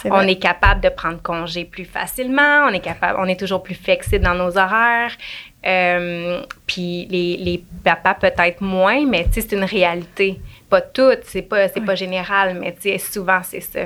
On 0.07 0.21
est 0.21 0.35
capable 0.39 0.81
de 0.81 0.89
prendre 0.89 1.19
congé 1.23 1.65
plus 1.65 1.85
facilement, 1.85 2.65
on 2.67 2.73
est 2.73 2.79
capable, 2.79 3.17
on 3.19 3.25
est 3.25 3.39
toujours 3.39 3.63
plus 3.63 3.73
flexible 3.73 4.23
dans 4.23 4.35
nos 4.35 4.55
horaires. 4.55 5.11
Euh, 5.65 6.41
puis 6.67 7.07
les, 7.09 7.37
les 7.37 7.63
papas 7.83 8.13
peut-être 8.15 8.61
moins, 8.61 9.05
mais 9.05 9.25
tu 9.25 9.33
sais, 9.33 9.41
c'est 9.41 9.55
une 9.55 9.63
réalité. 9.63 10.39
Pas 10.69 10.81
toutes, 10.81 11.21
c'est 11.25 11.41
pas, 11.41 11.67
c'est 11.69 11.81
pas 11.81 11.95
général, 11.95 12.57
mais 12.59 12.73
tu 12.73 12.89
sais, 12.89 12.97
souvent 12.97 13.39
c'est 13.43 13.61
ça. 13.61 13.81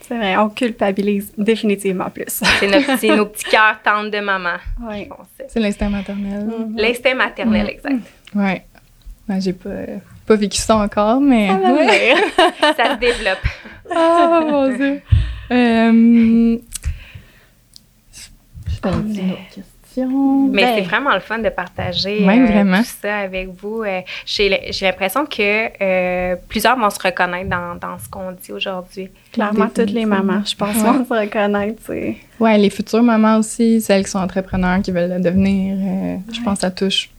C'est 0.00 0.16
vrai, 0.18 0.36
on 0.36 0.48
culpabilise 0.50 1.32
définitivement 1.38 2.10
plus. 2.10 2.42
C'est 2.58 2.66
nos, 2.66 2.96
c'est 2.98 3.16
nos 3.16 3.26
petits 3.26 3.44
cœurs 3.44 3.78
tendres 3.82 4.10
de 4.10 4.18
maman. 4.20 4.56
Oui. 4.82 5.08
C'est 5.48 5.60
l'instinct 5.60 5.88
maternel. 5.88 6.44
Mhm. 6.44 6.76
L'instinct 6.76 7.14
maternel, 7.14 7.66
Mm. 7.66 7.68
exact. 7.70 7.94
Ouais. 8.34 8.62
Ben, 9.28 9.40
j'ai 9.40 9.52
pas, 9.52 9.70
pas 10.26 10.34
vécu 10.36 10.58
ça 10.58 10.76
encore, 10.76 11.20
mais. 11.20 11.48
Ah, 11.50 11.72
Ouais. 11.72 12.14
Ça 12.76 12.94
se 12.94 12.98
développe. 12.98 13.38
Oh 13.90 14.40
mon 14.50 14.76
dieu. 14.76 15.00
Euh, 15.52 16.58
je 18.68 18.80
pense 18.80 18.94
une 19.16 19.30
autre 19.32 19.46
question. 19.46 19.62
Mais 19.96 20.62
Ben, 20.62 20.74
c'est 20.76 20.82
vraiment 20.82 21.12
le 21.14 21.20
fun 21.20 21.38
de 21.38 21.48
partager 21.48 22.26
euh, 22.28 22.64
tout 22.78 22.84
ça 23.02 23.18
avec 23.18 23.48
vous. 23.60 23.82
Euh, 23.82 24.00
j'ai 24.26 24.68
j'ai 24.72 24.86
l'impression 24.86 25.26
que 25.26 25.68
euh, 25.82 26.36
plusieurs 26.48 26.78
vont 26.78 26.90
se 26.90 26.98
reconnaître 27.00 27.48
dans, 27.48 27.74
dans 27.76 27.98
ce 27.98 28.08
qu'on 28.08 28.32
dit 28.32 28.52
aujourd'hui. 28.52 29.08
Clairement, 29.32 29.68
toutes 29.74 29.90
les 29.90 30.04
mamans, 30.06 30.42
je 30.44 30.54
pense, 30.56 30.76
Ouais. 30.76 30.82
vont 30.82 31.04
se 31.04 31.12
reconnaître. 31.12 31.82
Ouais, 32.40 32.58
les 32.58 32.70
futures 32.70 33.02
mamans 33.02 33.38
aussi, 33.38 33.80
celles 33.80 34.04
qui 34.04 34.10
sont 34.10 34.18
entrepreneurs, 34.18 34.80
qui 34.82 34.90
veulent 34.90 35.10
le 35.14 35.20
devenir, 35.20 35.76
euh, 35.78 36.16
je 36.32 36.40
pense 36.42 36.54
que 36.54 36.60
ça 36.62 36.70
touche 36.70 37.10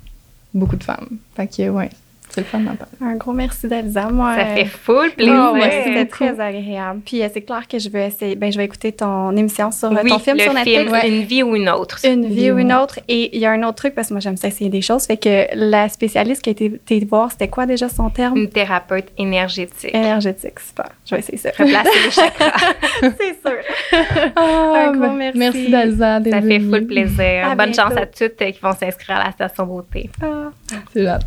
beaucoup 0.53 0.75
de 0.75 0.83
femmes. 0.83 1.17
Fait 1.35 1.47
que, 1.47 1.69
ouais, 1.69 1.89
c'est 2.29 2.41
le 2.41 2.45
fun 2.47 2.59
d'en 2.59 2.75
parler. 2.75 2.93
Un 3.01 3.15
gros 3.15 3.31
merci 3.33 3.67
d'Elsa. 3.67 4.09
Moi, 4.09 4.33
Ça 4.35 4.41
euh, 4.41 4.55
fait 4.55 4.65
full 4.65 5.11
plaisir. 5.11 5.49
Oh, 5.51 5.53
ouais, 5.53 5.83
c'était 5.85 5.99
Cool. 6.07 6.09
très 6.09 6.39
agréable. 6.39 7.01
Puis 7.05 7.21
euh, 7.21 7.27
c'est 7.31 7.41
clair 7.41 7.67
que 7.67 7.77
je 7.77 7.89
vais 7.89 8.07
essayer, 8.07 8.35
ben, 8.35 8.51
je 8.51 8.57
vais 8.57 8.65
écouter 8.65 8.91
ton 8.91 9.35
émission 9.37 9.69
sur 9.71 9.91
euh, 9.91 10.01
oui, 10.03 10.09
ton 10.09 10.17
film 10.19 10.37
le 10.37 10.43
sur 10.43 10.53
Netflix. 10.53 10.91
film 11.01 11.13
Une 11.13 11.23
vie 11.23 11.43
ou 11.43 11.55
une 11.55 11.69
autre. 11.69 11.99
Une 12.03 12.25
vie 12.25 12.51
ou 12.51 12.57
une 12.57 12.73
autre. 12.73 12.99
Et 13.07 13.35
il 13.35 13.41
y 13.41 13.45
a 13.45 13.51
un 13.51 13.61
autre 13.63 13.75
truc, 13.75 13.93
parce 13.93 14.07
que 14.07 14.13
moi, 14.15 14.19
j'aime 14.21 14.37
ça 14.37 14.47
essayer 14.47 14.69
des 14.71 14.81
choses. 14.81 15.05
Fait 15.05 15.17
que 15.17 15.45
la 15.53 15.89
spécialiste 15.89 16.41
qui 16.41 16.49
a 16.49 16.51
été, 16.53 17.05
voir, 17.05 17.31
c'était 17.31 17.47
quoi 17.49 17.65
déjà 17.67 17.87
son 17.89 18.09
terme? 18.09 18.37
Une 18.37 18.49
thérapeute 18.49 19.09
énergétique. 19.17 19.93
Énergétique. 19.93 20.59
Super. 20.59 20.89
Je 21.05 21.15
vais 21.15 21.19
essayer 21.19 21.37
ça. 21.37 21.49
Replacer 21.57 21.89
les 22.05 22.11
chakras. 22.11 22.73
c'est 23.01 23.47
sûr. 23.47 23.59
Ah, 24.35 24.85
Un 24.87 24.91
gros 24.91 25.01
ben, 25.01 25.13
merci. 25.15 25.37
Merci 25.37 25.69
d'Alza. 25.69 26.19
d'être 26.19 26.33
Ça 26.33 26.41
fait 26.41 26.59
full 26.59 26.85
plaisir. 26.87 27.47
À 27.51 27.55
Bonne 27.55 27.71
bientôt. 27.71 27.89
chance 27.89 27.97
à 27.97 28.05
toutes 28.07 28.37
qui 28.37 28.59
vont 28.61 28.73
s'inscrire 28.73 29.17
à 29.17 29.25
la 29.25 29.31
station 29.31 29.65
beauté. 29.65 30.09
Ah, 30.21 30.49
C'est 30.93 31.03
gentil. 31.05 31.25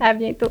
À 0.00 0.14
bientôt. 0.14 0.50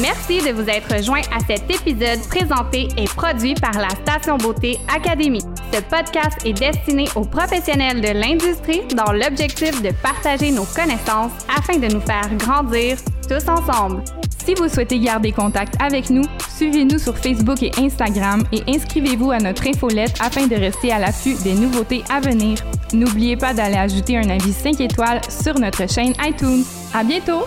Merci 0.00 0.38
de 0.38 0.52
vous 0.52 0.66
être 0.70 1.04
joint 1.04 1.20
à 1.30 1.40
cet 1.40 1.70
épisode 1.70 2.18
présenté 2.28 2.88
et 2.96 3.04
produit 3.04 3.54
par 3.54 3.74
la 3.74 3.90
Station 3.90 4.38
Beauté 4.38 4.78
Académie. 4.88 5.44
Ce 5.70 5.80
podcast 5.82 6.38
est 6.46 6.54
destiné 6.54 7.08
aux 7.14 7.26
professionnels 7.26 8.00
de 8.00 8.08
l'industrie 8.08 8.82
dans 8.96 9.12
l'objectif 9.12 9.82
de 9.82 9.90
partager 10.02 10.50
nos 10.50 10.64
connaissances 10.64 11.32
afin 11.54 11.76
de 11.76 11.92
nous 11.92 12.00
faire 12.00 12.26
grandir 12.38 12.96
tous 13.28 13.46
ensemble. 13.50 14.02
Si 14.46 14.54
vous 14.54 14.68
souhaitez 14.68 14.98
garder 14.98 15.30
contact 15.30 15.74
avec 15.80 16.08
nous, 16.08 16.24
suivez-nous 16.56 16.98
sur 16.98 17.16
Facebook 17.16 17.62
et 17.62 17.70
Instagram 17.78 18.44
et 18.50 18.62
inscrivez-vous 18.66 19.30
à 19.30 19.38
notre 19.38 19.68
infolette 19.68 20.14
afin 20.20 20.46
de 20.46 20.56
rester 20.56 20.90
à 20.90 20.98
l'affût 20.98 21.34
des 21.44 21.52
nouveautés 21.52 22.02
à 22.10 22.18
venir. 22.20 22.58
N'oubliez 22.94 23.36
pas 23.36 23.52
d'aller 23.52 23.76
ajouter 23.76 24.16
un 24.16 24.30
avis 24.30 24.54
5 24.54 24.80
étoiles 24.80 25.20
sur 25.28 25.58
notre 25.58 25.86
chaîne 25.86 26.14
iTunes. 26.24 26.64
À 26.94 27.04
bientôt! 27.04 27.44